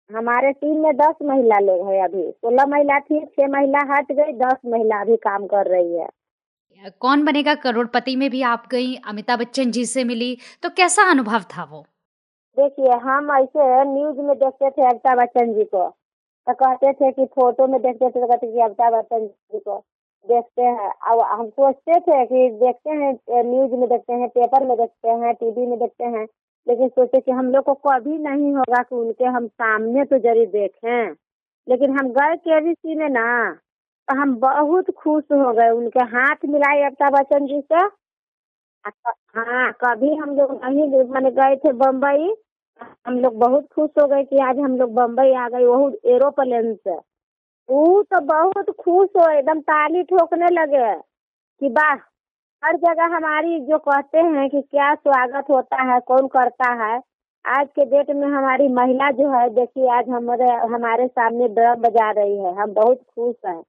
हमारे 0.09 0.51
टीम 0.53 0.77
में 0.83 0.95
दस 0.97 1.15
महिला 1.23 1.59
लोग 1.61 1.87
है 1.87 2.03
अभी 2.03 2.29
सोलह 2.31 2.65
महिला 2.67 2.99
थी 2.99 3.19
छह 3.25 3.47
महिला 3.49 3.79
हट 3.89 4.11
गई 4.11 4.33
दस 4.35 4.57
महिला 4.65 5.01
अभी 5.01 5.15
काम 5.23 5.45
कर 5.47 5.67
रही 5.67 5.93
है। 5.95 6.07
कौन 7.01 7.23
बनेगा? 7.25 7.53
करोड़पति 7.55 8.15
में 8.15 8.29
भी 8.29 8.41
आप 8.43 8.67
गई 8.71 8.95
अमिताभ 9.07 9.39
बच्चन 9.39 9.71
जी 9.71 9.85
से 9.85 10.03
मिली 10.03 10.37
तो 10.63 10.69
कैसा 10.77 11.09
अनुभव 11.11 11.43
था 11.51 11.63
वो? 11.63 11.85
देखिए 12.57 12.97
हम 13.03 13.31
ऐसे 13.33 13.83
न्यूज़ 13.85 14.19
में 14.19 14.35
देखते 14.37 14.69
थे 14.69 14.85
अमिताभ 14.85 15.17
बच्चन 15.19 15.53
जी 15.53 15.63
को 15.65 15.87
तो 16.47 16.53
कहते 16.55 16.91
थे 16.93 17.11
कि 17.11 17.25
फ़ोटो 17.25 17.67
में 17.67 17.81
देखते 17.81 18.05
थे 18.05 18.19
तो 18.21 18.27
कहते 18.27 18.51
कि 18.51 18.61
अमिताभ 18.61 18.93
बच्चन 18.93 19.25
जी 19.27 19.59
को। 19.59 19.77
देखते 20.27 20.61
हैं। 20.63 20.89
अब 21.11 21.19
हम 21.31 21.47
सोचते 21.49 21.99
थे 21.99 22.25
कि 22.25 22.49
देखते 22.59 22.89
हैं, 22.91 23.11
न्यूज़ 23.45 23.71
में 23.73 23.87
देखते 23.89 24.13
हैं, 24.13 24.27
पेपर 24.29 24.65
में 24.67 24.75
देखते 24.77 25.09
हैं, 25.09 25.33
टीवी 25.33 25.65
में 25.65 25.77
देखते 25.79 26.05
हैं, 26.05 26.25
लेकिन 26.67 26.87
सोचे 26.89 27.19
कि 27.19 27.31
हम 27.31 27.51
लोग 27.51 27.63
को 27.65 27.73
कभी 27.87 28.17
नहीं 28.19 28.53
होगा 28.55 28.81
कि 28.83 28.95
उनके 28.95 29.25
हम 29.27 29.47
सामने 29.47 30.05
तो 30.05 30.17
ज़रूर 30.19 30.45
देखें। 30.47 31.11
लेकिन 31.67 31.97
हम 31.99 32.09
गए 32.13 32.35
के 32.47 32.95
में 32.95 33.09
ना 33.09 33.27
तो 34.07 34.15
हम 34.19 34.35
बहुत 34.39 34.89
खुश 34.97 35.23
हो 35.31 35.51
गए। 35.53 35.69
उनके 35.69 36.03
हाथ 36.11 36.45
मिलाए 36.49 36.81
अमिताभ 36.81 37.13
बच्चन 37.13 37.45
जी 37.47 37.61
से। 37.61 37.85
हाँ 39.37 39.71
कभी 39.83 40.15
हम 40.15 40.35
लोग 40.37 40.51
नहीं 40.63 41.03
मैंने 41.05 41.31
गए 41.31 41.55
थे 41.55 41.71
बम्बई। 41.73 42.33
हम 43.07 43.19
लोग 43.19 43.37
बहुत 43.39 43.67
खुश 43.75 43.89
हो 44.01 44.07
गए 44.07 44.23
कि 44.23 44.37
आज 44.43 44.59
हम 44.59 44.77
लोग 44.77 44.93
बम्बई 44.93 45.33
आ 45.33 45.47
गए 45.49 45.65
वो 45.65 45.89
एरोप्लेन 46.15 46.73
से। 46.75 46.97
वो 47.69 48.01
तो 48.03 48.19
बहुत 48.25 48.69
खुश 48.79 49.09
हो 49.17 49.29
एकदम 49.29 49.59
ताली 49.61 50.03
ठोकने 50.03 50.49
लगे 50.51 50.93
कि 51.61 51.69
वाह 51.69 51.93
हर 52.63 52.77
जगह 52.77 53.15
हमारी 53.15 53.59
जो 53.61 53.77
कहते 53.77 54.17
हैं 54.17 54.49
कि 54.49 54.61
क्या 54.61 54.93
स्वागत 54.95 55.49
होता 55.49 55.81
है 55.83 55.99
कौन 56.07 56.27
करता 56.27 56.71
है। 56.83 56.99
आज 57.45 57.67
के 57.75 57.85
डेट 57.85 58.09
में 58.15 58.27
हमारी 58.27 58.67
महिला 58.67 59.09
जो 59.11 59.29
है 59.31 59.49
देखिए 59.49 59.89
आज 59.89 60.09
हमारे 60.09 60.49
हमारे 60.73 61.07
सामने 61.07 61.47
ड्रम 61.47 61.81
बजा 61.81 62.09
रही 62.11 62.37
है। 62.37 62.55
हम 62.55 62.73
बहुत 62.73 63.01
खुश 63.09 63.35
हैं। 63.45 63.61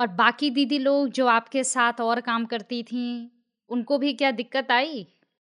और 0.00 0.06
बाकी 0.16 0.50
दीदी 0.50 0.78
लोग 0.78 1.08
जो 1.08 1.26
आपके 1.26 1.64
साथ 1.64 2.00
और 2.00 2.20
काम 2.20 2.44
करती 2.44 2.82
थी 2.82 3.06
उनको 3.70 3.98
भी 3.98 4.12
क्या 4.12 4.30
दिक्कत 4.32 4.70
आई? 4.70 5.06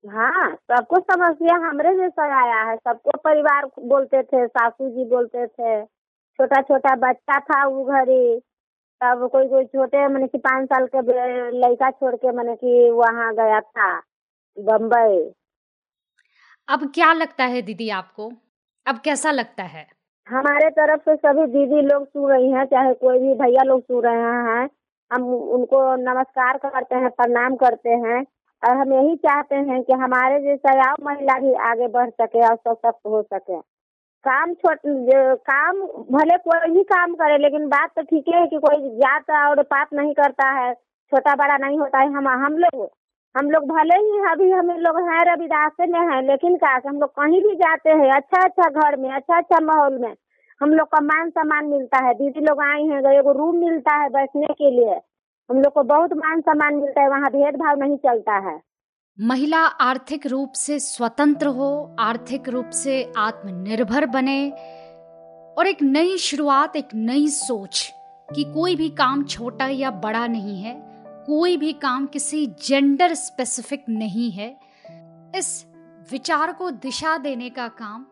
हाँ 0.04 0.54
सबको 0.56 1.00
समस्या 1.02 1.56
हमरे 1.68 1.96
जैसा 1.96 2.24
आया 2.42 2.62
है। 2.70 2.76
सबको 2.78 3.18
परिवार 3.20 3.66
बोलते 3.80 4.24
थे 4.24 4.48
सासू 4.48 4.90
जी 4.90 5.06
बोलते 5.06 5.48
थे। 5.48 5.82
छोटा 6.40 6.62
छोटा 6.62 6.96
बच्चा 6.96 7.40
था 7.40 7.66
वो 7.68 7.84
घड़ी 7.86 8.40
तब 9.02 9.28
कोई 9.32 9.48
कोई 9.48 9.66
छोटे 9.66 10.08
मैंने 10.08 10.28
कि 10.28 10.38
पाँच 10.38 10.66
साल 10.66 10.86
के 10.96 11.02
लड़का 11.60 11.90
छोड़ 11.92 12.16
के 12.16 12.32
मैंने 12.32 12.56
कि 12.56 12.90
वहाँ 12.90 13.34
गया 13.36 13.60
था 13.60 13.90
बम्बई। 14.58 15.18
अब 16.68 16.92
क्या 16.96 17.12
लगता 17.14 17.46
है 17.46 17.62
दीदी 17.62 17.90
आपको? 17.90 18.32
अब 18.86 19.00
कैसा 19.00 19.32
लगता 19.32 19.64
है? 19.64 19.86
हमारे 20.28 20.70
तरफ़ 20.70 21.02
से 21.02 21.16
सभी 21.16 21.46
दीदी 21.46 21.82
लोग 21.82 22.06
सुन 22.08 22.32
रही 22.32 22.52
हैं 22.52 22.66
चाहे 22.66 22.94
कोई 22.94 23.20
भी 23.20 23.34
भैया 23.34 23.64
लोग 23.64 23.82
सुन 23.82 24.04
रहे 24.04 24.32
हैं। 24.48 24.70
हम 25.12 25.24
उनको 25.58 25.80
नमस्कार 25.96 26.58
करते 26.58 26.96
हैं 26.96 27.10
प्रणाम 27.10 27.56
करते 27.56 27.90
हैं 27.90 28.20
और 28.64 28.78
हम 28.78 28.94
यही 28.94 29.16
चाहते 29.16 29.56
हैं 29.56 29.82
कि 29.84 29.94
हमारे 29.94 30.40
जैसा 30.40 30.92
और 30.92 31.04
महिला 31.04 31.40
भी 31.40 31.54
आगे 31.70 31.88
बढ़ 31.88 32.10
सके 32.10 32.48
और 32.48 32.56
सशक्त 32.56 33.08
हो 33.08 33.22
सके। 33.22 33.60
काम 34.26 34.54
छोट 34.56 34.80
काम 35.50 35.82
भले 36.12 36.38
कोई 36.40 36.72
भी 36.74 36.84
काम 36.86 37.14
करे, 37.16 37.38
लेकिन 37.38 37.68
बात 37.70 37.90
तो 37.96 38.02
ठीक 38.04 38.28
है 38.34 38.46
कि 38.48 38.58
कोई 38.60 38.90
जात 38.98 39.30
और 39.40 39.62
पात 39.66 39.94
नहीं 39.94 40.14
करता 40.16 40.50
है, 40.52 40.74
छोटा 40.74 41.36
बड़ा 41.36 41.58
नहीं 41.58 41.78
होता 41.80 42.00
है, 42.00 42.12
हम 42.14 42.28
हम 42.46 42.58
लोग 42.58 42.90
हम 43.36 43.50
लोग 43.52 43.64
भले 43.68 43.96
ही 43.98 44.20
अभी 44.32 44.50
हम 44.52 44.70
लोग 44.82 44.98
हैं, 45.02 45.24
रविदास 45.26 45.72
में 45.82 46.00
हैं, 46.02 46.22
लेकिन 46.28 46.56
का 46.58 46.70
हम 46.86 47.00
लोग 47.00 47.10
कहीं 47.12 47.42
भी 47.44 47.56
जाते 47.56 47.90
हैं 47.92 48.12
अच्छा 48.14 48.44
अच्छा 48.44 48.70
घर 48.72 48.96
में 48.98 49.10
अच्छा 49.12 49.38
अच्छा 49.38 49.60
माहौल 49.64 49.98
में, 50.00 50.14
हम 50.62 50.74
लोग 50.74 50.88
का 50.88 51.02
मान 51.04 51.30
सम्मान 51.32 51.66
मिलता 51.68 52.06
है। 52.06 52.14
दीदी 52.16 52.42
लोग 52.42 52.62
आए 52.64 52.82
हैं 52.84 53.02
एगो 53.14 53.32
रूम 53.34 53.56
मिलता 53.60 53.96
है 54.02 54.10
बैठने 54.12 54.54
के 54.54 54.70
लिए, 54.72 55.00
हम 55.50 55.58
लोग 55.58 55.74
को 55.74 55.84
बहुत 55.86 56.14
मान 56.16 56.42
सम्मान 56.42 56.76
मिलता 56.76 57.02
है, 57.02 57.10
वहाँ 57.10 57.32
भेदभाव 57.32 57.80
नहीं 57.80 57.98
चलता 58.00 58.38
है। 58.40 58.56
महिला 59.20 59.60
आर्थिक 59.60 60.26
रूप 60.28 60.54
से 60.54 60.80
स्वतंत्र 60.80 61.48
हो, 61.48 61.96
आर्थिक 62.00 62.50
रूप 62.50 62.70
से 62.70 63.14
आत्मनिर्भर 63.18 64.06
बने 64.06 64.50
और 65.58 65.68
एक 65.68 65.82
नई 65.84 66.18
शुरुआत, 66.18 66.76
एक 66.76 66.90
नई 66.96 67.28
सोच 67.28 67.94
कि 68.30 68.44
कोई 68.44 68.76
भी 68.76 68.90
काम 68.90 69.24
छोटा 69.24 69.68
या 69.68 69.92
बड़ा 69.92 70.26
नहीं 70.28 70.62
है, 70.62 70.76
कोई 71.28 71.58
भी 71.58 71.72
काम 71.74 72.06
किसी 72.06 72.46
जेंडर 72.66 73.14
स्पेसिफिक 73.14 73.86
नहीं 73.90 74.32
है, 74.32 74.50
इस 75.36 75.66
विचार 76.12 76.54
को 76.54 76.72
दिशा 76.72 77.18
देने 77.18 77.50
का 77.50 77.68
काम 77.68 78.06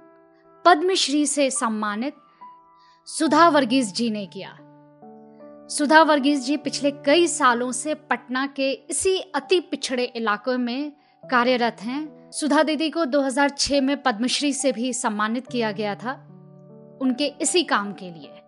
पद्मश्री 0.65 1.25
से 1.25 1.49
सम्मानित 1.51 2.15
सुधा 3.07 3.47
वर्गीस 3.49 3.93
जी 3.93 4.09
ने 4.09 4.25
किया। 4.25 4.57
सुधा 5.69 6.01
वर्गीस 6.03 6.43
जी, 6.45 6.55
पिछले 6.57 6.89
कई 7.05 7.27
सालों 7.27 7.71
से 7.71 7.93
पटना 7.93 8.45
के 8.47 8.71
इसी 8.71 9.17
अति 9.35 9.59
पिछड़े 9.61 10.03
इलाकों 10.05 10.57
में 10.57 10.91
कार्यरत 11.23 11.77
हैं। 11.81 12.31
सुधा 12.31 12.63
दीदी 12.63 12.89
को 12.89 13.05
2006 13.05 13.81
में 13.81 14.01
पद्मश्री 14.03 14.51
से 14.53 14.71
भी 14.71 14.91
सम्मानित 14.93 15.47
किया 15.47 15.71
गया 15.71 15.93
था 15.95 16.13
उनके 17.01 17.27
इसी 17.41 17.63
काम 17.63 17.93
के 17.93 18.09
लिए। 18.11 18.41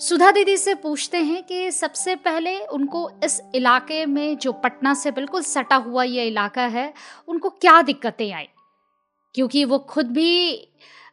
सुधा 0.00 0.30
दीदी 0.30 0.56
से 0.56 0.74
पूछते 0.74 1.18
हैं 1.18 1.42
कि 1.42 1.70
सबसे 1.70 2.14
पहले 2.16 2.58
उनको 2.58 3.08
इस 3.24 3.40
इलाके 3.54 4.04
में 4.06 4.36
जो 4.38 4.52
पटना 4.54 4.94
से 4.94 5.10
बिल्कुल 5.10 5.42
सटा 5.42 5.76
हुआ 5.76 6.02
ये 6.02 6.26
इलाका 6.26 6.66
है, 6.66 6.92
उनको 7.28 7.48
क्या 7.50 7.80
दिक्कतें 7.82 8.32
आई? 8.32 8.48
क्योंकि 9.34 9.64
वो 9.64 9.78
खुद 9.78 10.10
भी 10.12 10.52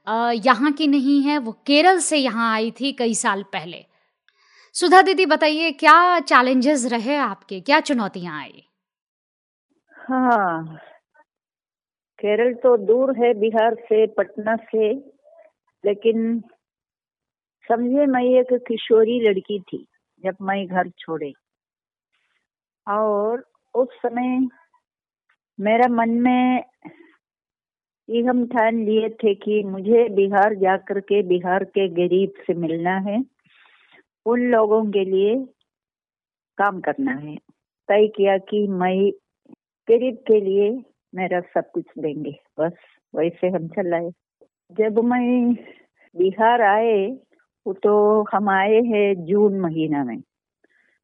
यहाँ 0.08 0.72
की 0.72 0.88
नहीं 0.88 1.22
है, 1.22 1.38
वो 1.38 1.51
केरल 1.65 2.00
से 2.00 2.18
यहाँ 2.18 2.54
आई 2.54 2.72
थी 2.72 2.92
कई 2.92 3.13
साल 3.15 3.44
पहले। 3.44 3.86
सुधा 4.75 5.01
दीदी, 5.01 5.25
बताइए, 5.25 5.72
क्या 5.72 6.20
चैलेंजेस 6.20 6.86
रहे 6.86 7.15
आपके? 7.15 7.62
क्या 7.62 7.79
चुनौतियाँ 7.79 8.41
आई? 8.41 8.63
हाँ। 9.91 10.75
केरल 12.20 12.53
तो 12.53 12.77
दूर 12.77 13.17
है, 13.17 13.34
बिहार 13.34 13.74
से, 13.74 14.08
पटना 14.08 14.55
से, 14.55 14.94
लेकिन 15.86 16.44
समझे 17.72 18.05
मैं 18.05 18.24
एक 18.24 18.53
किशोरी 18.53 19.29
लड़की 19.29 19.60
थी, 19.60 19.88
जब 20.25 20.36
मैं 20.41 20.67
घर 20.67 20.89
छोड़े। 20.89 21.34
और 22.88 23.50
उस 23.75 23.88
समय 23.91 24.48
मेरा 25.60 25.88
मन 25.88 26.10
में 26.10 26.63
ये 28.10 28.22
हम 28.22 28.48
ठान 28.48 28.86
लिए 28.86 29.10
थे 29.10 29.36
कि 29.36 29.63
मुझे 29.63 30.10
बिहार 30.10 30.55
जाकर 30.55 31.00
के, 31.00 31.24
बिहार 31.24 31.63
के 31.63 31.88
गरीब 31.88 32.32
से 32.48 32.53
मिलना 32.53 32.98
है। 32.98 33.35
उन 34.25 34.41
लोगों 34.51 34.84
के 34.91 35.03
लिए 35.05 35.36
काम 36.58 36.79
करना 36.82 37.12
है। 37.15 37.36
तय 37.89 38.08
किया 38.15 38.38
कि 38.50 38.65
मैं 38.67 39.10
गरीब 39.88 40.15
के 40.27 40.39
लिए 40.41 40.70
मेरा 41.13 41.39
सब 41.53 41.70
कुछ 41.74 41.86
देंगे। 42.00 42.32
बस 42.60 42.74
वैसे 43.13 43.48
हम 43.48 43.67
चल 43.67 43.84
चलाए 43.84 44.10
जब 44.72 45.00
मैं 45.03 45.53
बिहार 46.15 46.62
आए 46.62 47.08
तो 47.84 47.94
हम 48.34 48.50
आए 48.50 48.82
हैं 48.86 49.13
जून 49.25 49.60
महीना 49.60 50.03
में। 50.03 50.20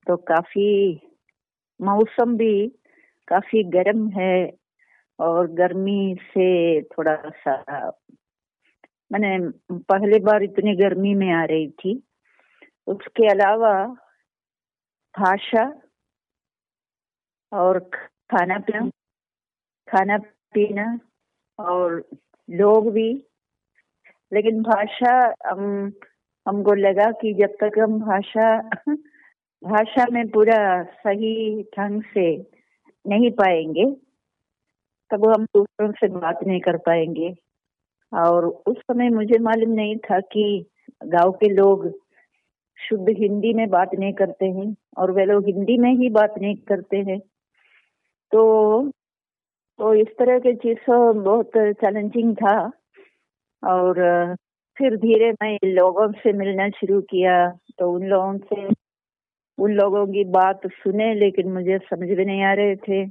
तो 0.07 0.15
काफ़ी 0.27 0.69
मौसम 1.79 2.35
भी 2.37 2.67
काफ़ी 3.27 3.63
गर्म 3.73 4.07
है 4.09 4.35
और 5.19 5.47
गर्मी 5.53 6.15
से 6.33 6.47
थोड़ा 6.83 7.15
सा, 7.15 7.91
मैंने 9.11 9.37
पहले 9.71 10.19
बार 10.19 10.43
इतनी 10.43 10.75
गर्मी 10.75 11.13
में 11.15 11.31
आ 11.33 11.43
रही 11.45 11.69
थी। 11.69 12.01
उसके 12.87 13.27
अलावा 13.27 13.85
भाषा 15.19 15.81
और 17.53 17.79
खाना 18.31 18.57
पीना 18.59 18.89
खाना 19.87 20.17
पीना 20.53 20.99
और 21.59 22.09
लोग 22.49 22.91
भी। 22.91 23.27
लेकिन 24.33 24.61
भाषा, 24.63 25.33
हम, 25.49 25.93
हमको 26.47 26.73
लगा 26.73 27.11
कि 27.11 27.33
जब 27.33 27.55
तक 27.63 27.79
हम 27.79 27.99
भाषा 27.99 28.69
भाषा 29.63 30.05
में 30.11 30.29
पूरा 30.29 30.83
सही 30.83 31.63
ढंग 31.63 32.01
से 32.13 32.51
नहीं 33.07 33.31
पाएँगे, 33.31 33.85
तब 35.11 35.25
हम 35.27 35.45
दूसरों 35.45 35.91
से 35.91 36.07
बात 36.07 36.39
नहीं 36.47 36.59
कर 36.59 36.77
पाएँगे। 36.77 37.35
और 38.13 38.45
उस 38.45 38.77
समय 38.77 39.09
मुझे 39.09 39.39
मालूम 39.39 39.69
नहीं 39.69 39.97
था 39.97 40.19
कि 40.19 40.65
गाँव 41.03 41.31
के 41.31 41.49
लोग 41.49 41.87
शुद्ध 42.91 43.09
हिंदी 43.17 43.53
में 43.53 43.67
बात 43.69 43.91
नहीं 43.99 44.13
करते 44.13 44.45
हैं 44.47 44.75
और 44.97 45.11
वे 45.11 45.25
लोग 45.25 45.45
हिंदी 45.47 45.77
में 45.77 45.91
ही 45.97 46.09
बात 46.11 46.33
नहीं 46.41 46.55
करते 46.69 46.97
हैं। 47.09 47.19
तो 48.31 48.41
तो 49.79 49.93
इस 49.95 50.07
तरह 50.19 50.39
के 50.39 50.53
चीज़ 50.55 50.79
बहुत 50.89 51.51
चैलेंजिंग 51.81 52.35
था 52.37 52.55
और 53.63 53.95
फिर 54.77 54.95
धीरे 54.97 55.31
मैं 55.33 55.57
लोगों 55.65 56.11
से 56.13 56.33
मिलना 56.33 56.69
शुरू 56.69 57.01
किया। 57.11 57.35
तो 57.79 57.91
उन 57.93 58.03
लोगों 58.07 58.37
से, 58.39 58.67
उन 59.57 59.71
लोगों 59.73 60.05
की 60.07 60.23
बात 60.31 60.67
सुने 60.83 61.13
लेकिन 61.15 61.51
मुझे 61.53 61.77
समझ 61.79 62.09
में 62.09 62.25
नहीं 62.25 62.43
आ 62.43 62.53
रहे 62.53 62.75
थे। 62.77 63.05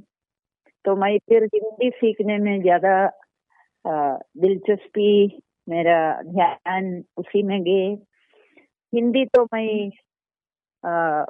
तो 0.85 0.95
मैं 0.95 1.17
फिर 1.29 1.43
हिंदी 1.55 1.89
सीखने 1.91 2.37
में 2.39 2.61
ज़्यादा 2.61 2.95
दिलचस्पी, 3.85 5.41
मेरा 5.69 5.99
ध्यान 6.23 6.93
उसी 7.17 7.43
में 7.43 7.61
गए। 7.63 7.95
हिंदी 8.93 9.25
तो 9.25 9.43
मैं 9.43 9.89
आ, 10.83 11.23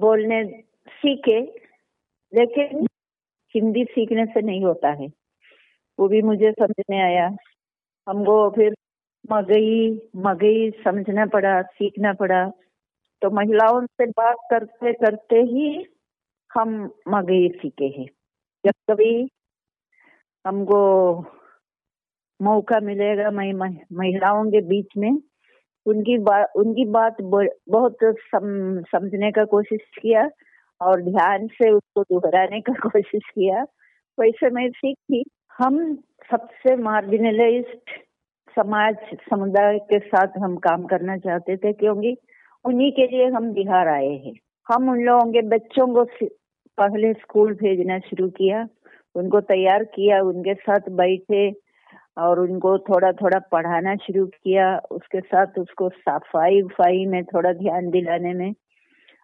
बोलने 0.00 0.44
सीखे 0.88 1.40
लेकिन 2.32 2.86
हिंदी 3.54 3.84
सीखने 3.84 4.26
से 4.26 4.40
नहीं 4.42 4.64
होता 4.64 4.90
है। 4.92 5.06
वो 5.98 6.08
भी 6.08 6.22
मुझे 6.22 6.52
समझ 6.52 6.84
में 6.90 6.98
आया। 7.02 7.26
हमको 8.08 8.36
फिर 8.50 8.74
मगई 9.32 9.90
मगई 10.16 10.70
समझना 10.84 11.26
पड़ा 11.26 11.60
सीखना 11.62 12.12
पड़ा। 12.12 12.44
तो 13.22 13.30
महिलाओं 13.30 13.86
से 13.86 14.06
बात 14.06 14.36
करते 14.50 14.92
करते 14.92 15.36
ही 15.36 15.86
हम 16.50 16.74
मगई 17.08 17.48
सीखे 17.48 17.86
हैं। 17.98 18.06
जब 18.64 18.72
कभी 18.90 19.12
हमको 20.46 20.80
मौका 22.40 22.80
मिलेगा 22.80 23.30
मैं 23.30 23.52
महिलाओं 23.52 24.44
के 24.50 24.60
बीच 24.60 24.96
में 24.96 25.10
उनकी 25.86 26.18
बात 26.18 26.52
उनकी 26.56 26.84
बात 26.84 27.16
बहुत 27.22 27.96
सम, 28.04 28.80
समझने 28.82 29.30
का 29.30 29.44
कोशिश 29.44 29.80
किया 30.02 30.28
और 30.80 31.02
ध्यान 31.02 31.46
से 31.46 31.70
उसको 31.70 32.02
दोहराने 32.02 32.60
का 32.60 32.72
कोशिश 32.88 33.22
किया। 33.34 33.62
वैसे 34.18 34.50
मैं 34.50 34.70
सीखी 34.70 35.24
हम 35.58 35.94
सबसे 36.30 36.76
मार्जिनलाइज्ड 36.76 37.90
समाज 38.56 38.96
समुदाय 39.30 39.78
के 39.78 39.98
साथ 39.98 40.38
हम 40.38 40.56
काम 40.56 40.84
करना 40.84 41.16
चाहते 41.16 41.56
थे 41.56 41.72
क्योंकि 41.72 42.16
उन्हीं 42.64 42.92
के 42.92 43.06
लिए 43.06 43.26
हम 43.26 43.52
बिहार 43.52 43.88
आए 43.88 44.14
हैं। 44.26 44.32
हम 44.68 44.88
उन 44.90 45.00
लोगों 45.00 45.32
के 45.32 45.42
बच्चों 45.48 45.86
को 45.94 46.04
पहले 46.78 47.12
स्कूल 47.12 47.54
भेजना 47.54 47.98
शुरू 47.98 48.28
किया 48.28 48.68
उनको 49.14 49.40
तैयार 49.40 49.84
किया 49.84 50.22
उनके 50.22 50.54
साथ 50.54 50.80
बैठे 50.90 51.50
और 52.16 52.40
उनको 52.40 52.76
थोड़ा 52.80 53.10
थोड़ा 53.12 53.38
पढ़ाना 53.52 53.94
शुरू 53.96 54.26
किया, 54.26 54.76
उसके 54.90 55.20
साथ 55.20 55.58
उसको 55.58 55.88
सफ़ाई 55.90 56.60
उफाई 56.62 57.04
में 57.06 57.22
थोड़ा 57.26 57.52
ध्यान 57.54 57.90
दिलाने 57.90 58.32
में। 58.34 58.52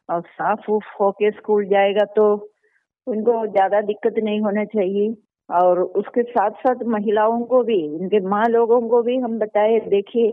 और 0.09 0.21
साफ़ 0.28 0.71
उफ 0.73 0.85
होके 1.00 1.30
स्कूल 1.30 1.64
जाएगा 1.68 2.04
तो 2.16 2.26
उनको 3.07 3.47
ज़्यादा 3.47 3.80
दिक्कत 3.83 4.14
नहीं 4.25 4.40
होना 4.40 4.64
चाहिए। 4.66 5.14
और 5.49 5.80
उसके 5.80 6.23
साथ 6.23 6.50
साथ 6.62 6.83
महिलाओं 6.87 7.40
को 7.47 7.62
भी 7.64 7.83
उनके 7.90 8.21
माँ 8.28 8.45
लोगों 8.49 8.80
को 8.88 9.02
भी 9.02 9.16
हम 9.18 9.38
बताए, 9.38 9.78
देखिए, 9.80 10.30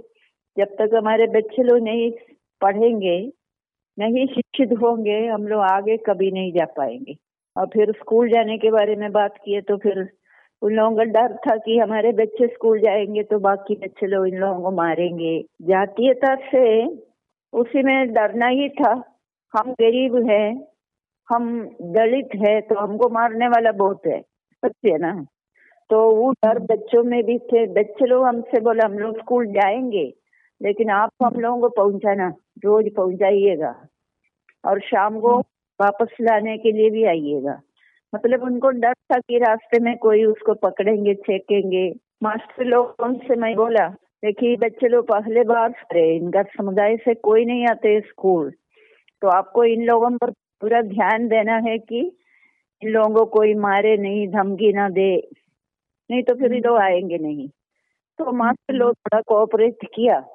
जब 0.57 0.75
तक 0.79 0.95
हमारे 0.95 1.27
बच्चे 1.29 1.63
लोग 1.63 1.79
नहीं 1.83 2.11
पढ़ेंगे, 2.61 3.17
नहीं 3.97 4.25
शिक्षित 4.27 4.71
होंगे, 4.81 5.19
हम 5.27 5.47
लोग 5.47 5.61
आगे 5.63 5.97
कभी 6.07 6.31
नहीं 6.31 6.51
जा 6.53 6.65
पाएँगे। 6.77 7.15
और 7.55 7.67
फिर 7.73 7.91
स्कूल 7.93 8.29
जाने 8.29 8.57
के 8.57 8.71
बारे 8.71 8.95
में 8.95 9.11
बात 9.11 9.37
किए 9.45 9.61
तो 9.61 9.77
फिर 9.77 10.03
उन 10.61 10.73
लोगों 10.73 10.95
का 10.97 11.03
डर 11.05 11.33
था 11.37 11.55
कि 11.57 11.77
हमारे 11.79 12.11
बच्चे 12.13 12.47
स्कूल 12.47 12.79
जाएँगे 12.81 13.23
तो 13.23 13.39
बाकी 13.39 13.75
बच्चे 13.75 14.07
लोग 14.07 14.27
इन 14.27 14.37
लोगों 14.39 14.61
को 14.61 14.71
मारेंगे। 14.75 15.39
जातीयता 15.61 16.35
से 16.45 16.65
उसी 17.53 17.83
में 17.83 18.13
डरना 18.13 18.47
ही 18.49 18.69
था। 18.71 18.91
हम 19.53 19.71
गरीब 19.71 20.15
हैं, 20.29 20.67
हम 21.29 21.45
दलित 21.93 22.29
है 22.37 22.59
तो 22.61 22.75
हमको 22.75 23.09
मारने 23.09 23.47
वाला 23.47 23.71
बहुत 23.73 24.01
है, 24.07 24.19
सच्ची 24.21 24.91
है 24.91 24.97
ना? 24.97 25.13
तो 25.89 25.99
वो 26.15 26.31
डर 26.45 26.59
बच्चों 26.65 27.03
में 27.03 27.23
भी 27.23 27.37
थे। 27.39 27.65
बच्चे 27.73 28.05
लोग 28.05 28.25
हमसे 28.25 28.59
बोला, 28.61 28.85
हम 28.85 28.97
लोग 28.99 29.17
स्कूल 29.19 29.47
जाएँगे, 29.49 30.05
लेकिन 30.61 30.89
आप 30.91 31.11
हम 31.23 31.39
लोगों 31.39 31.59
को 31.61 31.69
पहुंचाना, 31.81 32.33
रोज 32.65 32.93
पहुंचाइएगा 32.95 33.75
और 34.63 34.79
शाम 34.81 35.19
को 35.19 35.39
वापस 35.79 36.17
लाने 36.21 36.57
के 36.57 36.71
लिए 36.71 36.89
भी 36.89 37.03
आइएगा। 37.05 37.59
मतलब 38.15 38.43
उनको 38.43 38.69
डर 38.69 38.93
था 38.93 39.17
कि 39.17 39.37
रास्ते 39.37 39.79
में 39.79 39.97
कोई 39.97 40.23
उसको 40.25 40.53
पकड़ेंगे 40.53 41.15
छेकेंगे। 41.15 41.93
मास्टर 42.23 42.65
लोगों 42.65 43.13
से 43.13 43.35
मैं 43.35 43.55
बोला 43.55 43.87
देखिए 44.25 44.55
बच्चे 44.55 44.87
लोग 44.87 45.05
पहले 45.07 45.43
बार 45.43 45.69
रहे 45.69 46.15
इनका 46.15 46.43
समुदाय 46.43 46.97
से 46.97 47.13
कोई 47.13 47.45
नहीं 47.45 47.67
आते 47.67 48.01
स्कूल। 48.01 48.51
तो 49.21 49.27
आपको 49.27 49.63
इन 49.63 49.83
लोगों 49.83 50.09
पर 50.11 50.29
पूरा 50.31 50.81
ध्यान 50.81 51.27
देना 51.27 51.55
है 51.57 51.77
कि 51.77 52.17
इन 52.81 52.89
लोगों 52.89 53.15
को 53.15 53.25
कोई 53.25 53.53
मारे 53.53 53.97
नहीं 53.97 54.27
धमकी 54.27 54.73
ना 54.73 54.89
दे। 54.89 55.29
नहीं 56.11 56.23
तो 56.23 56.35
फिर 56.35 56.53
ये 56.53 56.59
लोग 56.59 56.77
आएँगे 56.77 57.17
नहीं। 57.17 57.49
तो 58.19 58.31
मास्टर 58.31 58.73
लोग 58.73 58.93
थोड़ा 58.93 59.21
कोऑपरेट 59.21 59.77
किया। 59.95 60.25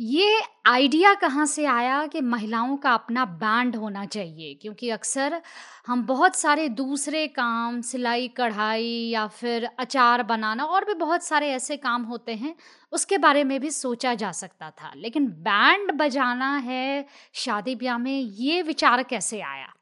ये 0.00 0.40
आइडिया 0.66 1.14
कहाँ 1.14 1.46
से 1.46 1.66
आया 1.66 2.06
कि 2.06 2.20
महिलाओं 2.20 2.76
का 2.76 2.90
अपना 2.94 3.24
बैंड 3.24 3.76
होना 3.76 4.04
चाहिए? 4.06 4.54
क्योंकि 4.54 4.90
अक्सर 4.90 5.42
हम 5.86 6.06
बहुत 6.06 6.36
सारे 6.36 6.68
दूसरे 6.68 7.26
काम, 7.26 7.80
सिलाई, 7.80 8.28
कढ़ाई 8.28 9.10
या 9.10 9.26
फिर 9.26 9.68
अचार 9.78 10.22
बनाना 10.22 10.64
और 10.64 10.84
भी 10.84 10.94
बहुत 10.94 11.22
सारे 11.22 11.48
ऐसे 11.48 11.76
काम 11.76 12.02
होते 12.02 12.32
हैं, 12.32 12.54
उसके 12.92 13.18
बारे 13.18 13.44
में 13.44 13.60
भी 13.60 13.70
सोचा 13.70 14.14
जा 14.14 14.32
सकता 14.32 14.70
था। 14.70 14.92
लेकिन 14.96 15.26
बैंड 15.26 15.92
बजाना 15.92 16.56
है 16.56 17.06
शादी 17.34 17.74
ब्याह 17.74 17.98
में, 17.98 18.20
ये 18.20 18.62
विचार 18.62 19.02
कैसे 19.02 19.40
आया? 19.40 19.72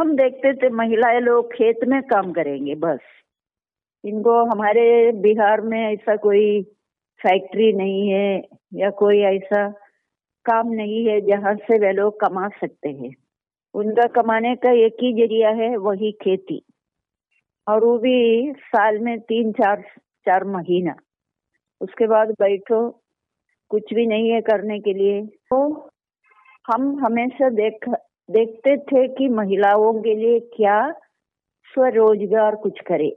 हम 0.00 0.16
देखते 0.16 0.52
थे 0.54 0.70
महिलाएँ 0.70 1.20
लोग 1.20 1.52
खेत 1.52 1.80
में 1.88 2.02
काम 2.02 2.32
करेंगे, 2.32 2.74
बस। 2.74 2.98
इनको 4.04 4.44
हमारे 4.44 5.12
बिहार 5.12 5.60
में 5.60 5.92
ऐसा 5.92 6.16
कोई 6.16 6.62
फैक्ट्री 7.26 7.72
नहीं 7.72 8.08
है 8.08 8.42
या 8.74 8.90
कोई 8.90 9.18
ऐसा 9.18 9.68
काम 10.44 10.68
नहीं 10.68 11.08
है 11.08 11.20
जहाँ 11.20 11.54
से 11.54 11.78
वे 11.78 11.92
लोग 11.92 12.20
कमा 12.20 12.48
सकते 12.48 12.88
हैं। 12.88 13.14
उनका 13.74 14.06
कमाने 14.06 14.56
का 14.56 14.70
एक 14.70 14.94
ही 14.94 15.12
ज़रिया 15.12 15.50
है, 15.50 15.76
वही 15.76 16.12
खेती। 16.12 16.62
और 17.68 17.84
वो 17.84 17.98
भी 17.98 18.52
साल 18.52 18.98
में 18.98 19.20
तीन, 19.20 19.52
चार 19.52 19.82
चार 20.26 20.44
महीना। 20.44 20.94
उसके 21.80 22.06
बाद 22.06 22.30
बैठो, 22.30 23.00
कुछ 23.68 23.94
भी 23.94 24.06
नहीं 24.06 24.30
है 24.30 24.40
करने 24.40 24.78
के 24.80 24.92
लिए। 24.92 25.22
तो 25.22 25.88
हम 26.72 27.04
हमेशा 27.04 27.48
देख, 27.48 27.88
देखते 28.30 28.76
थे 28.76 29.08
कि 29.08 29.28
महिलाओं 29.28 30.02
के 30.02 30.14
लिए 30.14 30.40
क्या 30.40 30.92
स्वरोजगार 31.74 32.56
कुछ 32.56 32.80
करे। 32.80 33.16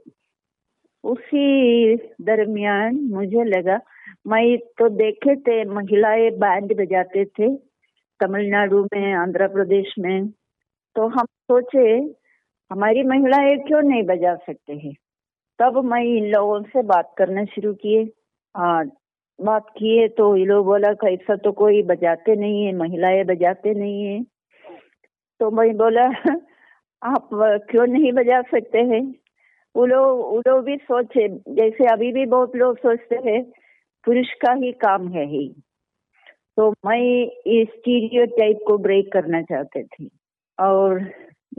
उसी 1.04 1.96
दरमियान 1.96 2.96
मुझे 2.96 3.44
लगा 3.44 3.80
मैं 4.28 4.58
तो 4.58 4.88
देखे 4.88 5.36
थे, 5.36 5.64
महिलाएँ 5.64 6.30
बैंड 6.30 6.76
बजाते 6.76 7.24
थे, 7.24 7.56
तमिलनाडु 8.20 8.84
में, 8.84 9.12
आंध्र 9.12 9.48
प्रदेश 9.48 9.94
में। 9.98 10.28
तो 10.96 11.08
हम 11.08 11.24
सोचे, 11.24 12.14
हमारी 12.72 13.02
महिलाएँ 13.02 13.56
क्यों 13.56 13.82
नहीं 13.82 14.02
बजा 14.02 14.34
सकते 14.34 14.72
हैं? 14.72 14.94
तब 15.58 15.84
मैं 15.84 16.02
इन 16.02 16.24
लोगों 16.24 16.62
से 16.62 16.82
बात 16.82 17.14
करना 17.18 17.44
शुरू 17.44 17.74
किए। 17.74 18.04
बात 19.40 19.66
किए 19.76 20.08
तो 20.08 20.36
ये 20.36 20.44
लोग 20.44 20.66
बोला, 20.66 20.92
कैसा 20.92 21.36
तो 21.36 21.52
कोई 21.52 21.82
बजाते 21.82 22.36
नहीं 22.36 22.66
है, 22.66 22.72
महिलाएँ 22.72 23.24
बजाते 23.24 23.74
नहीं 23.74 24.04
है। 24.04 24.22
तो 25.40 25.50
मैं 25.50 25.76
बोला, 25.76 26.06
आप 27.02 27.28
क्यों 27.70 27.86
नहीं 27.86 28.12
बजा 28.12 28.42
सकते 28.42 28.78
हैं? 28.78 29.14
वो 29.76 29.86
लोग 29.86 30.18
वो 30.20 30.42
लोग 30.46 30.64
भी 30.64 30.76
सोचे, 30.76 31.28
जैसे 31.28 31.86
अभी 31.86 32.12
भी 32.12 32.26
बहुत 32.26 32.56
लोग 32.56 32.78
सोचते 32.78 33.16
हैं 33.16 33.52
पुरुष 34.08 34.32
का 34.42 34.52
ही 34.52 34.72
काम 34.72 35.08
है 35.08 35.24
ही। 35.26 35.48
तो 36.56 36.70
मैं 36.86 36.98
इस 37.46 37.68
स्टीरियो 37.68 38.24
टाइप 38.26 38.58
को 38.66 38.76
ब्रेक 38.78 39.12
करना 39.12 39.40
चाहते 39.42 39.82
थे। 39.84 40.06
और 40.58 41.00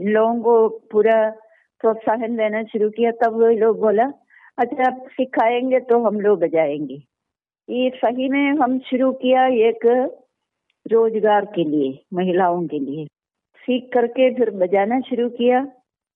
लोगों 0.00 0.40
को 0.42 0.68
पूरा 0.92 1.18
प्रोत्साहन 1.80 2.36
देना 2.36 2.62
शुरू 2.62 2.88
किया, 2.90 3.10
तब 3.10 3.32
वो 3.32 3.48
लोग 3.48 3.80
बोला 3.80 4.04
अच्छा 4.58 4.86
आप 4.86 5.06
सिखाएँगे 5.10 5.80
तो 5.80 6.02
हम 6.04 6.20
लोग 6.20 6.40
बजाएँगे 6.40 7.02
ये 7.68 7.90
सही 7.96 8.28
में 8.28 8.50
हम 8.52 8.78
शुरू 8.80 9.12
किया 9.12 9.46
एक 9.68 9.86
रोज़गार 10.86 11.44
के 11.44 11.64
लिए, 11.64 11.98
महिलाओं 12.14 12.66
के 12.66 12.78
लिए। 12.78 13.06
सीख 13.62 13.90
करके 13.94 14.34
फिर 14.34 14.50
बजाना 14.50 15.00
शुरू 15.00 15.28
किया। 15.28 15.60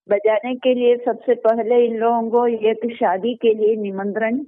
बजाने 0.08 0.54
के 0.54 0.74
लिए 0.74 0.96
सबसे 0.96 1.34
पहले 1.34 1.84
इन 1.86 1.96
लोगों 1.96 2.30
को 2.30 2.46
एक 2.46 2.86
शादी 2.96 3.34
के 3.34 3.54
लिए 3.54 3.76
निमंत्रण 3.76 4.44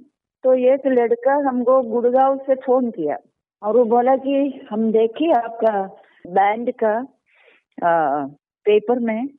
तो 0.47 0.53
एक 0.53 0.81
लड़का 0.87 1.33
हमको 1.49 1.81
गुड़गांव 1.81 2.37
से 2.37 2.55
फ़ोन 2.55 2.91
किया 2.91 3.17
और 3.63 3.77
वो 3.77 3.83
बोला 3.85 4.15
कि 4.15 4.67
हम 4.71 4.91
देखे 4.91 5.31
आपका 5.31 5.81
बैंड 6.27 6.71
का 6.83 6.93
आ, 7.87 8.25
पेपर 8.65 8.99
में। 8.99 9.29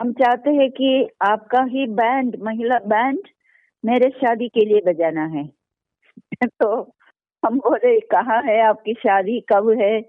हम 0.00 0.12
चाहते 0.12 0.50
हैं 0.50 0.70
कि 0.70 1.08
आपका 1.22 1.62
ही 1.64 1.86
बैंड 1.86 2.36
महिला 2.42 2.78
बैंड 2.86 3.18
मेरे 3.84 4.10
शादी 4.10 4.48
के 4.48 4.64
लिए 4.64 4.80
बजाना 4.86 5.24
है। 5.26 5.50
तो 6.46 6.94
हम 7.42 7.58
बोले 7.58 8.00
कहाँ 8.00 8.42
है 8.42 8.60
आपकी 8.60 8.94
शादी? 8.94 9.40
कब 9.40 9.70
है? 9.70 10.00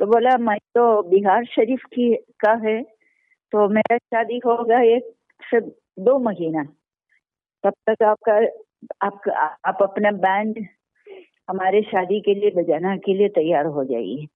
तो 0.00 0.06
बोला 0.06 0.36
मैं 0.38 0.58
तो 0.58 1.02
बिहार 1.02 1.44
शरीफ 1.44 1.84
की 1.84 2.14
का 2.14 2.52
है। 2.52 2.82
तो 3.52 3.68
मेरा 3.68 3.96
शादी 3.96 4.40
होगा 4.46 4.82
एक 4.82 5.14
से 5.50 5.60
दो 6.04 6.18
महीना। 6.18 6.64
तब 7.64 7.72
तक 7.90 8.02
आपका 8.02 8.40
आप 9.02 9.28
आप 9.66 9.78
अपना 9.82 10.10
बैंड 10.18 10.58
हमारे 11.50 11.80
शादी 11.82 12.20
के 12.20 12.34
लिए, 12.34 12.50
बजाना 12.50 12.96
के 12.96 13.14
लिए 13.14 13.28
तैयार 13.30 13.66
हो 13.66 13.84
जाइए। 13.84 14.26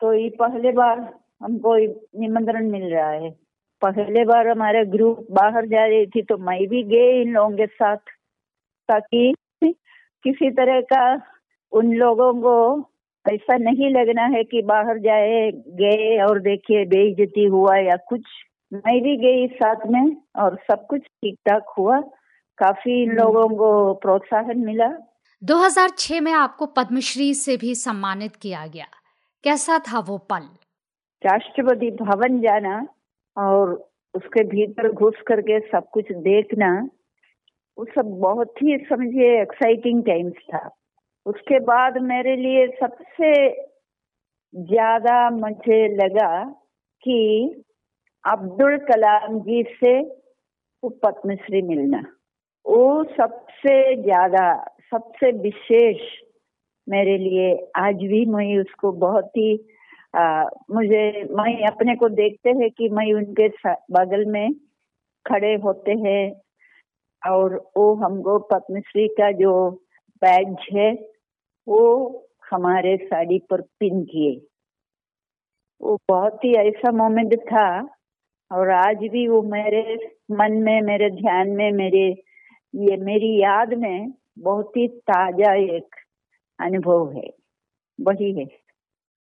तो 0.00 0.12
ये 0.12 0.28
पहले 0.40 0.72
बार 0.72 0.98
हमको 1.42 1.76
निमंत्रण 2.20 2.70
मिल 2.70 2.84
रहा 2.84 3.10
है। 3.10 3.30
पहले 3.82 4.24
बार 4.24 4.48
हमारे 4.48 4.84
ग्रुप 4.86 5.26
बाहर 5.30 5.66
जा 5.66 5.84
रही 5.86 6.06
थी 6.06 6.22
तो 6.22 6.36
मैं 6.40 6.66
भी 6.68 6.82
गए 6.84 7.20
इन 7.22 7.32
लोगों 7.32 7.56
के 7.56 7.66
साथ, 7.66 7.96
ताकि 8.88 9.34
किसी 10.24 10.50
तरह 10.50 10.80
का 10.92 11.02
उन 11.72 11.92
लोगों 11.94 12.32
को 12.42 12.54
ऐसा 13.26 13.56
नहीं 13.58 13.90
लगना 13.90 14.24
है 14.26 14.42
कि 14.44 14.62
बाहर 14.62 14.98
जाए, 14.98 15.50
गए 15.52 16.18
और 16.24 16.40
देखिए 16.40 16.84
बेइज्जती 16.86 17.44
हुआ 17.46 17.76
या 17.78 17.96
कुछ। 18.08 18.22
मैं 18.72 19.00
भी 19.02 19.16
गई 19.16 19.46
साथ 19.56 19.86
में 19.86 20.16
और 20.36 20.56
सब 20.70 20.86
कुछ 20.86 21.00
ठीक 21.00 21.34
ठाक 21.48 21.74
हुआ। 21.78 22.00
काफ़ी 22.58 23.04
हम्म। 23.04 23.16
लोगों 23.16 23.48
को 23.48 23.94
प्रोत्साहन 23.94 24.58
मिला। 24.58 24.88
2006 25.42 26.20
में 26.20 26.32
आपको 26.32 26.66
पद्मश्री 26.66 27.34
से 27.34 27.56
भी 27.56 27.74
सम्मानित 27.74 28.36
किया 28.36 28.66
गया। 28.66 28.86
कैसा 29.44 29.78
था 29.78 29.98
वो 29.98 30.18
पल? 30.18 30.48
राष्ट्रपति 31.22 31.90
भवन 31.90 32.40
जाना 32.40 32.86
और 33.36 33.90
उसके 34.14 34.44
भीतर 34.44 34.92
घुस 34.92 35.14
करके 35.26 35.60
सब 35.60 35.88
कुछ 35.90 36.12
देखना 36.12 36.88
वो 37.78 37.84
सब 37.84 38.18
बहुत 38.20 38.54
ही 38.62 38.76
समझिए 38.78 39.42
एक्साइटिंग 39.42 40.02
टाइम्स 40.04 40.36
था। 40.54 40.70
उसके 41.26 41.58
बाद 41.60 41.98
मेरे 42.02 42.36
लिए 42.36 42.66
सबसे 42.66 43.32
ज़्यादा 44.54 45.30
मुझे 45.30 45.96
लगा 45.96 46.44
कि 47.02 47.18
अब्दुल 48.24 48.76
कलाम 48.78 49.38
जी 49.40 49.62
से 49.62 50.00
वो 50.82 50.88
पद्मश्री 51.04 51.62
मिलना। 51.62 52.02
वो 52.66 53.04
सबसे 53.04 53.74
ज़्यादा 54.02 54.52
सबसे 54.94 55.30
विशेष 55.32 56.00
मेरे 56.86 57.16
लिए 57.18 57.54
आज 57.76 57.94
भी 57.94 58.24
मैं 58.26 58.58
उसको 58.58 58.92
बहुत 58.92 59.30
ही 59.36 59.66
आ, 60.16 60.42
मुझे 60.70 61.24
मैं 61.30 61.66
अपने 61.66 61.94
को 61.96 62.08
देखते 62.08 62.50
हैं 62.50 62.70
कि 62.70 62.88
मैं 62.88 63.12
उनके 63.14 63.48
बगल 63.92 64.24
में 64.24 64.54
खड़े 65.26 65.54
होते 65.54 65.92
हैं 65.92 66.32
और 67.22 67.54
वो 67.76 67.94
हमको 67.94 68.38
पद्मश्री 68.38 69.08
का 69.08 69.30
जो 69.32 69.70
बैज 70.22 70.56
है 70.72 70.92
वो 71.66 71.82
हमारे 72.50 72.96
साड़ी 72.96 73.38
पर 73.50 73.60
पिन 73.60 74.02
किए। 74.04 74.40
वो 75.80 75.98
बहुत 76.08 76.44
ही 76.44 76.54
ऐसा 76.54 76.92
मोमेंट 76.92 77.34
था 77.42 77.68
और 78.50 78.70
आज 78.70 78.96
भी 78.96 79.28
वो 79.28 79.42
मेरे 79.42 79.82
मन 80.30 80.52
में 80.52 80.80
मेरे 80.82 81.10
ध्यान 81.10 81.50
में 81.50 81.72
मेरे 81.72 82.22
ये 82.74 82.96
मेरी 82.96 83.42
याद 83.42 83.74
में 83.74 84.12
बहुत 84.38 84.76
ही 84.76 84.88
ताज़ा 84.88 85.54
एक 85.76 85.94
अनुभव 86.58 87.12
है। 87.16 87.30
वही 87.98 88.32
है। 88.32 88.46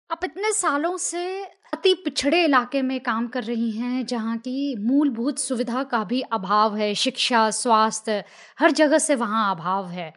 आप 0.09 0.23
इतने 0.23 0.51
सालों 0.51 0.97
से 0.97 1.43
अति 1.73 1.93
पिछड़े 1.93 2.43
इलाके 2.45 2.81
में 2.81 2.99
काम 2.99 3.27
कर 3.27 3.43
रही 3.43 3.71
हैं 3.71 4.05
जहाँ 4.05 4.37
की 4.37 4.75
मूलभूत 4.75 5.37
सुविधा 5.37 5.83
का 5.83 6.03
भी 6.03 6.21
अभाव 6.21 6.75
है 6.75 6.93
शिक्षा 6.93 7.49
स्वास्थ्य 7.51 8.23
हर 8.59 8.71
जगह 8.71 8.97
से 8.97 9.15
वहाँ 9.15 9.55
अभाव 9.55 9.87
है। 9.87 10.13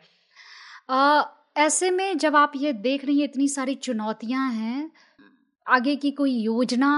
आ, 0.90 1.22
ऐसे 1.56 1.90
में 1.90 2.18
जब 2.18 2.36
आप 2.36 2.52
ये 2.56 2.72
देख 2.72 3.04
रही 3.04 3.18
हैं 3.18 3.28
इतनी 3.28 3.48
सारी 3.48 3.74
चुनौतियाँ 3.74 4.50
हैं 4.52 4.90
आगे 5.66 5.96
की 5.96 6.10
कोई 6.10 6.32
योजना 6.32 6.92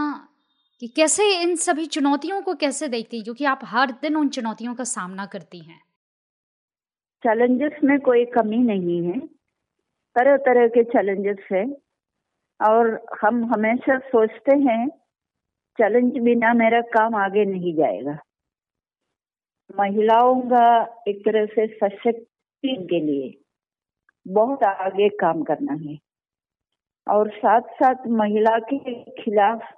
कि 0.80 0.88
कैसे 0.88 1.24
इन 1.42 1.56
सभी 1.56 1.86
चुनौतियों 1.86 2.42
को 2.42 2.54
कैसे 2.54 2.88
देखती 2.88 3.16
है? 3.16 3.22
क्योंकि 3.22 3.44
आप 3.44 3.60
हर 3.64 3.90
दिन 4.02 4.16
उन 4.16 4.28
चुनौतियों 4.28 4.74
का 4.74 4.84
सामना 4.84 5.26
करती 5.26 5.58
हैं। 5.58 5.80
चैलेंजेस 7.24 7.72
में 7.84 7.98
कोई 8.00 8.24
कमी 8.34 8.56
नहीं 8.58 9.02
है। 9.04 9.18
तरह 10.16 10.36
तरह 10.44 10.66
के 10.68 10.82
चैलेंजेस 10.84 11.46
है। 11.52 11.64
और 12.60 12.88
हम 13.22 13.44
हमेशा 13.52 13.98
सोचते 14.06 14.56
हैं 14.60 14.86
चैलेंज 15.78 16.18
बिना 16.20 16.52
मेरा 16.54 16.80
काम 16.94 17.14
आगे 17.16 17.44
नहीं 17.44 17.74
जाएगा। 17.74 18.18
महिलाओं 19.70 20.40
का 20.50 20.64
एक 21.08 21.20
तरह 21.24 21.46
से 21.46 21.66
सशक्ति 21.74 22.76
के 22.90 23.00
लिए 23.00 23.34
बहुत 24.26 24.62
आगे 24.64 25.08
काम 25.20 25.42
करना 25.42 25.72
है। 25.82 25.98
और 27.06 27.30
साथ 27.34 27.68
साथ 27.74 28.06
महिला 28.14 28.56
के 28.64 28.78
खिलाफ 29.14 29.68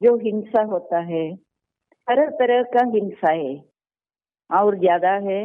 जो 0.00 0.16
हिंसा 0.18 0.62
होता 0.64 0.98
है 1.06 1.24
तरह 2.08 2.30
तरह 2.36 2.62
का 2.74 2.84
हिंसा 2.90 3.32
है, 3.32 3.54
और 4.50 4.78
ज़्यादा 4.78 5.12
है। 5.24 5.40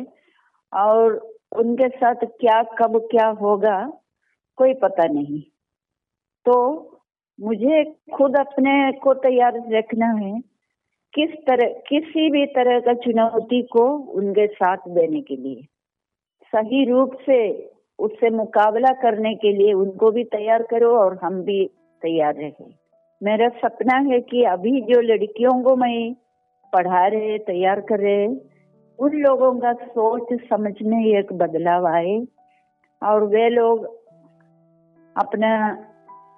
और 0.74 1.18
उनके 1.58 1.88
साथ 1.90 2.26
क्या, 2.40 2.62
कब 2.64 2.98
क्या 3.12 3.28
होगा, 3.28 3.78
कोई 4.58 4.74
पता 4.74 5.06
नहीं। 5.06 5.42
तो 6.46 6.56
मुझे 7.40 7.84
खुद 8.14 8.38
अपने 8.38 8.92
को 8.92 9.14
तैयार 9.14 9.62
रखना 9.70 10.06
है, 10.06 10.42
किस 11.14 11.30
तरह, 11.48 11.74
किसी 11.90 12.30
भी 12.30 12.46
तरह 12.46 12.80
का 12.80 12.94
चुनौती 12.94 13.62
को 13.62 13.86
उनके 13.98 14.48
साथ 14.48 14.78
देने 14.88 15.22
के 15.22 15.36
लिए। 15.36 15.62
सही 16.56 16.86
रूप 16.86 17.18
से 17.26 17.40
उससे 18.00 18.30
मुकाबला 18.30 18.94
करने 18.94 19.36
के 19.36 19.52
लिए 19.54 19.74
उनको 19.74 20.12
भी 20.12 20.24
तैयार 20.24 20.64
करो 20.64 20.98
और 20.98 21.20
हम 21.24 21.42
भी 21.42 21.66
तैयार 22.02 22.36
रहे। 22.36 22.66
मेरा 23.24 23.48
सपना 23.50 23.98
है 23.98 24.20
कि 24.22 24.44
अभी 24.44 24.82
जो 24.82 25.02
लड़कियों 25.02 25.64
को 25.64 25.76
मैं 25.76 26.14
पढ़ा 26.74 27.08
रहे, 27.08 27.38
तैयार 27.38 27.82
कर 27.82 28.00
रहे 28.00 28.28
उन 29.00 29.14
लोगों 29.18 29.52
का 29.60 29.74
सोच 29.74 30.34
समझ 30.50 30.74
में 30.82 31.04
एक 31.08 31.34
बदलाव 31.34 31.88
आए 31.88 32.16
और 33.02 33.24
वे 33.24 33.50
लोग 33.50 33.86
अपना, 35.16 35.52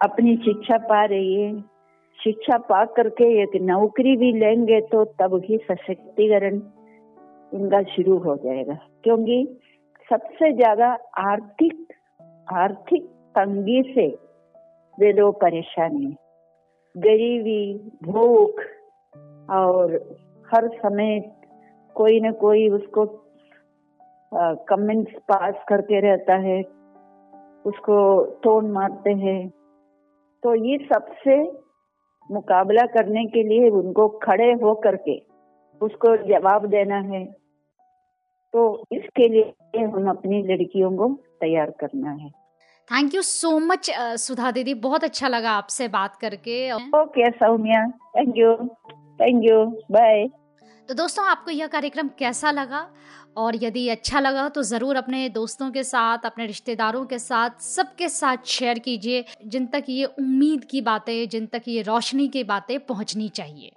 अपनी 0.01 0.35
शिक्षा 0.35 0.77
पा 0.77 1.03
रही 1.05 1.33
है। 1.33 1.51
शिक्षा 2.19 2.57
पा 2.69 2.83
करके 2.95 3.25
एक 3.43 3.61
नौकरी 3.61 4.15
भी 4.17 4.31
लेंगे 4.33 4.79
तो 4.81 5.03
तब 5.19 5.41
ही 5.45 5.57
सशक्तिकरण 5.57 6.59
उनका 7.51 7.81
शुरू 7.95 8.17
हो 8.17 8.35
जाएगा। 8.35 8.77
क्योंकि 9.03 9.37
सबसे 10.09 10.51
ज़्यादा 10.53 10.87
आर्थिक 11.19 11.93
आर्थिक 12.53 13.05
तंगी 13.35 13.81
से 13.95 14.07
वे 14.97 15.11
लोग 15.13 15.35
परेशान 15.41 15.97
हैं। 15.97 16.15
गरीबी, 16.95 17.73
भूख 18.03 18.61
और 19.49 19.95
हर 20.47 20.67
समय 20.77 21.19
कोई 21.97 22.19
ना 22.19 22.31
कोई 22.41 22.67
उसको 22.69 23.05
कमेंट्स 24.69 25.13
पास 25.29 25.63
करके 25.69 25.99
रहता 26.01 26.35
है 26.41 26.61
उसको 27.65 27.99
तोड़ 28.43 28.63
मारते 28.71 29.11
हैं। 29.17 29.47
तो 30.43 30.55
ये 30.65 30.77
सबसे 30.85 31.41
मुकाबला 32.29 32.85
करने 32.93 33.25
के 33.25 33.43
लिए 33.43 33.69
उनको 33.71 34.07
खड़े 34.23 34.51
हो 34.63 34.73
करके 34.83 35.17
उसको 35.81 36.15
जवाब 36.27 36.65
देना 36.67 36.97
है। 37.07 37.23
तो 38.53 38.61
इसके 38.93 39.27
लिए 39.27 39.79
हम 39.79 40.09
अपनी 40.09 40.41
लड़कियों 40.43 40.91
को 40.97 41.07
तैयार 41.41 41.71
करना 41.79 42.11
है। 42.13 42.29
Thank 42.89 43.15
you 43.15 43.21
so 43.21 43.57
much 43.61 43.89
Sudha 44.19 44.51
दीदी। 44.51 44.73
बहुत 44.83 45.03
अच्छा 45.03 45.27
लगा 45.27 45.51
आपसे 45.53 45.87
बात 45.89 46.15
करके। 46.15 46.71
Okay 46.71 47.29
Saumya. 47.31 47.85
Thank 48.15 48.37
you 48.37 48.53
thank 49.19 49.43
you 49.43 49.65
bye 49.91 50.27
तो 50.89 50.93
दोस्तों, 50.93 51.25
आपको 51.25 51.51
यह 51.51 51.67
कार्यक्रम 51.67 52.09
कैसा 52.19 52.51
लगा? 52.51 52.87
और 53.37 53.55
यदि 53.63 53.87
अच्छा 53.89 54.19
लगा 54.19 54.47
तो 54.49 54.61
ज़रूर 54.63 54.95
अपने 54.95 55.29
दोस्तों 55.29 55.71
के 55.71 55.83
साथ, 55.83 56.25
अपने 56.25 56.45
रिश्तेदारों 56.45 57.05
के 57.05 57.19
साथ, 57.19 57.59
सबके 57.61 58.09
साथ 58.09 58.45
शेयर 58.45 58.79
कीजिए, 58.79 59.25
जिन 59.45 59.65
तक 59.65 59.83
ये 59.89 60.05
उम्मीद 60.05 60.63
की 60.63 60.81
बातें, 60.81 61.29
जिन 61.29 61.45
तक 61.45 61.63
ये 61.67 61.81
रोशनी 61.81 62.27
की 62.27 62.43
बातें 62.43 62.79
पहुंचनी 62.79 63.29
चाहिए। 63.29 63.71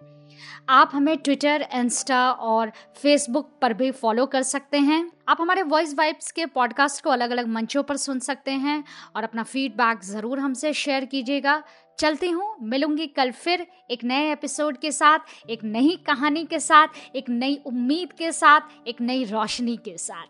आप 0.68 0.90
हमें 0.94 1.16
ट्विटर 1.16 1.66
इंस्टा 1.74 2.30
और 2.32 2.72
फेसबुक 3.02 3.50
पर 3.62 3.72
भी 3.74 3.90
फॉलो 3.90 4.26
कर 4.26 4.42
सकते 4.42 4.78
हैं। 4.78 5.12
आप 5.28 5.40
हमारे 5.40 5.62
वॉइस 5.62 5.94
वाइब्स 5.94 6.30
के 6.32 6.46
पॉडकास्ट 6.46 7.04
को 7.04 7.10
अलग 7.10 7.30
अलग 7.30 7.46
मंचों 7.46 7.82
पर 7.82 7.96
सुन 7.96 8.18
सकते 8.18 8.50
हैं 8.50 8.84
और 9.16 9.24
अपना 9.24 9.42
फीडबैक 9.42 10.04
ज़रूर 10.04 10.38
हमसे 10.38 10.72
शेयर 10.72 11.04
कीजिएगा। 11.04 11.62
चलती 11.98 12.30
हूँ। 12.30 12.56
मिलूँगी 12.62 13.06
कल 13.06 13.30
फिर 13.30 13.66
एक 13.90 14.04
नए 14.04 14.32
एपिसोड 14.32 14.78
के 14.78 14.92
साथ, 14.92 15.18
एक 15.50 15.64
नई 15.64 15.96
कहानी 16.06 16.44
के 16.44 16.58
साथ, 16.58 16.88
एक 17.16 17.28
नई 17.28 17.60
उम्मीद 17.66 18.12
के 18.12 18.32
साथ, 18.32 18.60
एक 18.86 19.00
नई 19.00 19.24
रोशनी 19.24 19.76
के 19.76 19.96
साथ। 19.98 20.26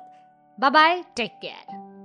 बाय 0.61 0.71
बाय 0.71 1.03
टेक 1.17 1.31
केयर 1.43 2.00